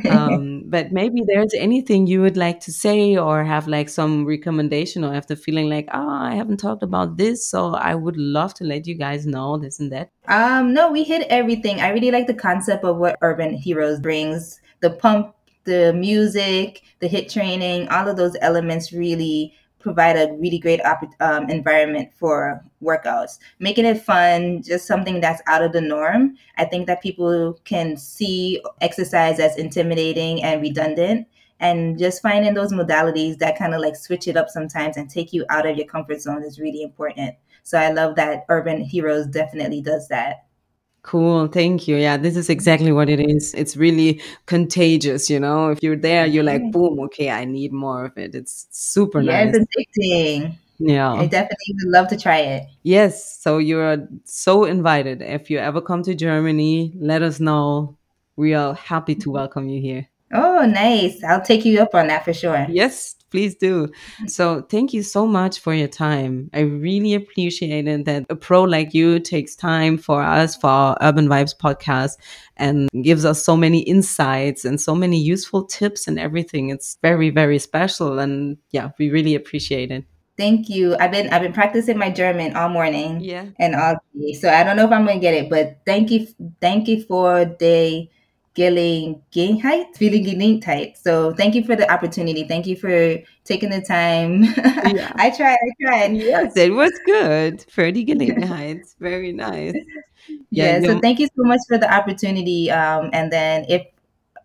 um, 0.09 0.63
but 0.67 0.91
maybe 0.91 1.21
there's 1.27 1.53
anything 1.53 2.07
you 2.07 2.21
would 2.21 2.37
like 2.37 2.59
to 2.61 2.71
say 2.71 3.17
or 3.17 3.43
have 3.43 3.67
like 3.67 3.89
some 3.89 4.25
recommendation 4.25 5.03
or 5.03 5.13
have 5.13 5.27
the 5.27 5.35
feeling 5.35 5.69
like, 5.69 5.87
oh, 5.93 6.09
I 6.09 6.35
haven't 6.35 6.57
talked 6.57 6.83
about 6.83 7.17
this, 7.17 7.45
so 7.45 7.75
I 7.75 7.95
would 7.95 8.17
love 8.17 8.53
to 8.55 8.63
let 8.63 8.87
you 8.87 8.95
guys 8.95 9.25
know 9.25 9.57
this 9.57 9.79
and 9.79 9.91
that. 9.91 10.11
Um, 10.27 10.73
no, 10.73 10.91
we 10.91 11.05
HIIT 11.05 11.27
everything. 11.29 11.81
I 11.81 11.89
really 11.89 12.11
like 12.11 12.27
the 12.27 12.33
concept 12.33 12.83
of 12.83 12.97
what 12.97 13.17
Urban 13.21 13.53
Heroes 13.55 13.99
brings. 13.99 14.61
The 14.81 14.91
pump, 14.91 15.35
the 15.65 15.93
music, 15.93 16.83
the 16.99 17.07
hit 17.07 17.29
training, 17.29 17.89
all 17.89 18.07
of 18.07 18.17
those 18.17 18.35
elements 18.41 18.93
really 18.93 19.53
provide 19.85 20.17
a 20.17 20.33
really 20.33 20.57
great 20.57 20.83
op- 20.83 21.13
um, 21.21 21.47
environment 21.47 22.09
for 22.17 22.65
workouts, 22.83 23.37
making 23.59 23.85
it 23.85 24.01
fun, 24.01 24.63
just 24.63 24.87
something 24.87 25.21
that's 25.21 25.43
out 25.45 25.61
of 25.61 25.73
the 25.73 25.79
norm. 25.79 26.35
I 26.57 26.65
think 26.65 26.87
that 26.87 27.03
people 27.03 27.59
can 27.65 27.95
see 27.95 28.61
exercise 28.81 29.39
as 29.39 29.55
intimidating 29.57 30.43
and 30.43 30.59
redundant. 30.59 31.27
And 31.59 31.97
just 31.99 32.21
finding 32.21 32.55
those 32.55 32.73
modalities 32.73 33.37
that 33.37 33.57
kind 33.57 33.75
of 33.75 33.79
like 33.79 33.95
switch 33.95 34.27
it 34.27 34.35
up 34.35 34.49
sometimes 34.49 34.97
and 34.97 35.07
take 35.09 35.31
you 35.31 35.45
out 35.49 35.67
of 35.67 35.77
your 35.77 35.85
comfort 35.85 36.19
zone 36.19 36.43
is 36.43 36.59
really 36.59 36.81
important. 36.81 37.35
So 37.63 37.77
I 37.77 37.91
love 37.91 38.15
that 38.15 38.45
Urban 38.49 38.81
Heroes 38.81 39.27
definitely 39.27 39.81
does 39.81 40.07
that. 40.09 40.44
Cool. 41.05 41.47
Thank 41.49 41.87
you. 41.87 41.97
Yeah, 41.97 42.17
this 42.17 42.35
is 42.35 42.49
exactly 42.49 42.91
what 42.91 43.09
it 43.09 43.19
is. 43.19 43.53
It's 43.53 43.77
really 43.77 44.19
contagious, 44.47 45.29
you 45.29 45.39
know. 45.39 45.69
If 45.69 45.83
you're 45.83 45.95
there, 45.95 46.25
you're 46.25 46.43
like, 46.43 46.71
boom, 46.71 46.99
okay, 47.01 47.29
I 47.29 47.45
need 47.45 47.71
more 47.71 48.05
of 48.05 48.17
it. 48.17 48.33
It's 48.33 48.65
super 48.71 49.21
yeah, 49.21 49.43
nice. 49.43 49.55
it's 49.55 49.67
addicting. 49.77 50.57
Yeah. 50.79 51.13
I 51.13 51.27
definitely 51.27 51.75
would 51.75 51.91
love 51.91 52.07
to 52.07 52.17
try 52.17 52.39
it. 52.39 52.63
Yes. 52.81 53.39
So 53.39 53.59
you're 53.59 54.07
so 54.23 54.65
invited. 54.65 55.21
If 55.21 55.51
you 55.51 55.59
ever 55.59 55.79
come 55.79 56.01
to 56.03 56.15
Germany, 56.15 56.95
let 56.97 57.21
us 57.21 57.39
know. 57.39 57.97
We 58.35 58.55
are 58.55 58.73
happy 58.73 59.13
to 59.13 59.21
mm-hmm. 59.21 59.31
welcome 59.31 59.69
you 59.69 59.79
here. 59.79 60.07
Oh, 60.33 60.65
nice. 60.65 61.23
I'll 61.23 61.39
take 61.39 61.65
you 61.65 61.81
up 61.83 61.93
on 61.93 62.07
that 62.07 62.25
for 62.25 62.33
sure. 62.33 62.65
Yes, 62.67 63.13
please 63.35 63.55
do. 63.55 63.87
Mm-hmm. 63.87 64.27
So, 64.27 64.61
thank 64.69 64.93
you 64.93 65.03
so 65.03 65.27
much 65.27 65.59
for 65.59 65.73
your 65.73 65.89
time. 65.89 66.49
I 66.53 66.61
really 66.61 67.13
appreciate 67.13 67.85
it 67.87 68.05
that 68.05 68.25
a 68.29 68.35
pro 68.35 68.63
like 68.63 68.93
you 68.93 69.19
takes 69.19 69.55
time 69.55 69.97
for 69.97 70.21
us, 70.21 70.55
for 70.55 70.69
our 70.69 70.97
Urban 71.01 71.27
Vibes 71.27 71.55
podcast, 71.55 72.13
and 72.55 72.89
gives 73.01 73.25
us 73.25 73.43
so 73.43 73.57
many 73.57 73.79
insights 73.79 74.63
and 74.63 74.79
so 74.79 74.95
many 74.95 75.19
useful 75.19 75.65
tips 75.65 76.07
and 76.07 76.17
everything. 76.17 76.69
It's 76.69 76.97
very, 77.01 77.29
very 77.29 77.59
special. 77.59 78.19
And 78.19 78.57
yeah, 78.71 78.91
we 78.97 79.09
really 79.09 79.35
appreciate 79.35 79.91
it. 79.91 80.05
Thank 80.37 80.69
you. 80.69 80.95
I've 80.97 81.11
been 81.11 81.29
I've 81.29 81.41
been 81.41 81.53
practicing 81.53 81.97
my 81.97 82.09
German 82.09 82.55
all 82.55 82.69
morning. 82.69 83.19
Yeah. 83.19 83.47
And 83.59 83.75
all 83.75 83.95
day. 84.17 84.33
So 84.33 84.49
I 84.49 84.63
don't 84.63 84.77
know 84.77 84.85
if 84.85 84.91
I'm 84.91 85.05
gonna 85.05 85.19
get 85.19 85.33
it, 85.33 85.49
but 85.49 85.79
thank 85.85 86.11
you 86.11 86.27
thank 86.61 86.87
you 86.87 87.03
for 87.03 87.45
the 87.45 88.09
Gelegenheit, 88.55 89.97
Gelegenheit. 89.99 90.97
So 90.97 91.33
thank 91.33 91.55
you 91.55 91.63
for 91.63 91.75
the 91.75 91.91
opportunity. 91.91 92.45
Thank 92.47 92.65
you 92.65 92.77
for 92.77 93.17
taking 93.43 93.69
the 93.69 93.81
time. 93.81 94.45
Yeah. 94.95 95.11
I 95.15 95.29
tried. 95.29 95.57
I 95.57 95.71
tried. 95.81 96.17
Yes, 96.17 96.55
it 96.55 96.73
was 96.73 96.91
good. 97.05 97.65
Pretty 97.73 98.05
Gelegenheit. 98.05 98.95
Very 98.99 99.31
nice. 99.31 99.75
Yeah. 100.49 100.79
yeah 100.79 100.87
so 100.87 100.99
thank 101.01 101.19
you 101.19 101.27
so 101.27 101.43
much 101.43 101.59
for 101.67 101.77
the 101.77 101.93
opportunity. 101.93 102.71
Um, 102.71 103.11
and 103.13 103.31
then 103.31 103.65
if 103.69 103.85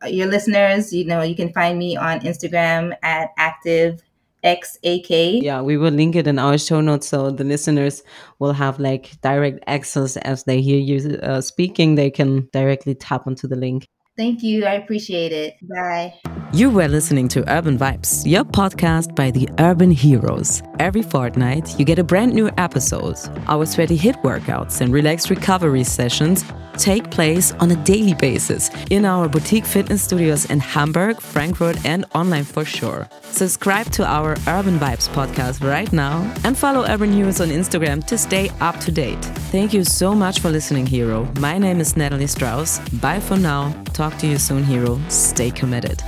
your 0.07 0.27
listeners, 0.27 0.93
you 0.93 1.07
know, 1.07 1.23
you 1.23 1.35
can 1.35 1.53
find 1.53 1.79
me 1.79 1.97
on 1.97 2.21
Instagram 2.21 2.95
at 3.03 3.31
active 3.39 4.03
XAK. 4.45 5.43
Yeah, 5.43 5.63
we 5.63 5.77
will 5.77 5.93
link 5.93 6.17
it 6.17 6.27
in 6.27 6.39
our 6.39 6.59
show 6.59 6.81
notes 6.81 7.09
so 7.09 7.31
the 7.31 7.45
listeners 7.45 8.03
will 8.39 8.53
have 8.53 8.79
like 8.79 9.21
direct 9.21 9.63
access 9.67 10.17
as 10.19 10.45
they 10.45 10.61
hear 10.61 10.79
you 10.79 11.19
uh, 11.23 11.41
speaking. 11.41 11.95
They 11.95 12.11
can 12.11 12.49
directly 12.53 12.95
tap 12.95 13.27
onto 13.27 13.47
the 13.47 13.57
link. 13.57 13.87
Thank 14.21 14.43
you. 14.43 14.67
I 14.67 14.75
appreciate 14.75 15.33
it. 15.33 15.57
Bye. 15.67 16.13
You 16.53 16.69
were 16.69 16.89
listening 16.89 17.27
to 17.29 17.51
Urban 17.51 17.79
Vibes, 17.79 18.31
your 18.31 18.45
podcast 18.45 19.17
by 19.17 19.31
the 19.31 19.49
Urban 19.59 19.91
Heroes. 19.91 20.63
Every 20.79 21.01
fortnight, 21.01 21.79
you 21.79 21.87
get 21.87 21.99
a 21.99 22.05
brand 22.05 22.35
new 22.35 22.51
episode. 22.59 23.17
Our 23.49 23.65
sweaty 23.65 23.97
HIIT 23.97 24.21
workouts 24.23 24.83
and 24.83 24.93
relaxed 24.93 25.31
recovery 25.31 25.85
sessions 25.85 26.45
take 26.81 27.11
place 27.11 27.53
on 27.61 27.71
a 27.71 27.77
daily 27.85 28.15
basis 28.15 28.71
in 28.91 29.05
our 29.05 29.29
boutique 29.29 29.67
fitness 29.67 30.03
studios 30.03 30.47
in 30.47 30.59
Hamburg, 30.59 31.21
Frankfurt, 31.21 31.85
and 31.85 32.07
online 32.15 32.45
for 32.45 32.65
sure. 32.65 33.09
Subscribe 33.23 33.91
to 33.93 34.05
our 34.05 34.33
Urban 34.49 34.79
Vibes 34.79 35.09
podcast 35.09 35.63
right 35.63 35.93
now 35.93 36.23
and 36.45 36.57
follow 36.57 36.85
Urban 36.87 37.13
Heroes 37.13 37.41
on 37.41 37.49
Instagram 37.49 38.05
to 38.07 38.17
stay 38.17 38.49
up 38.61 38.81
to 38.81 38.91
date. 38.91 39.23
Thank 39.53 39.75
you 39.75 39.85
so 39.85 40.15
much 40.15 40.41
for 40.41 40.51
listening, 40.51 40.87
Hero. 40.87 41.31
My 41.39 41.59
name 41.59 41.81
is 41.81 41.97
Natalie 41.97 42.27
Strauss. 42.27 42.79
Bye 43.01 43.21
for 43.21 43.37
now. 43.37 43.73
Talk 43.93 44.17
to 44.19 44.27
you 44.27 44.39
soon, 44.39 44.65
Hero. 44.65 44.99
Stay 45.09 45.51
committed. 45.51 46.03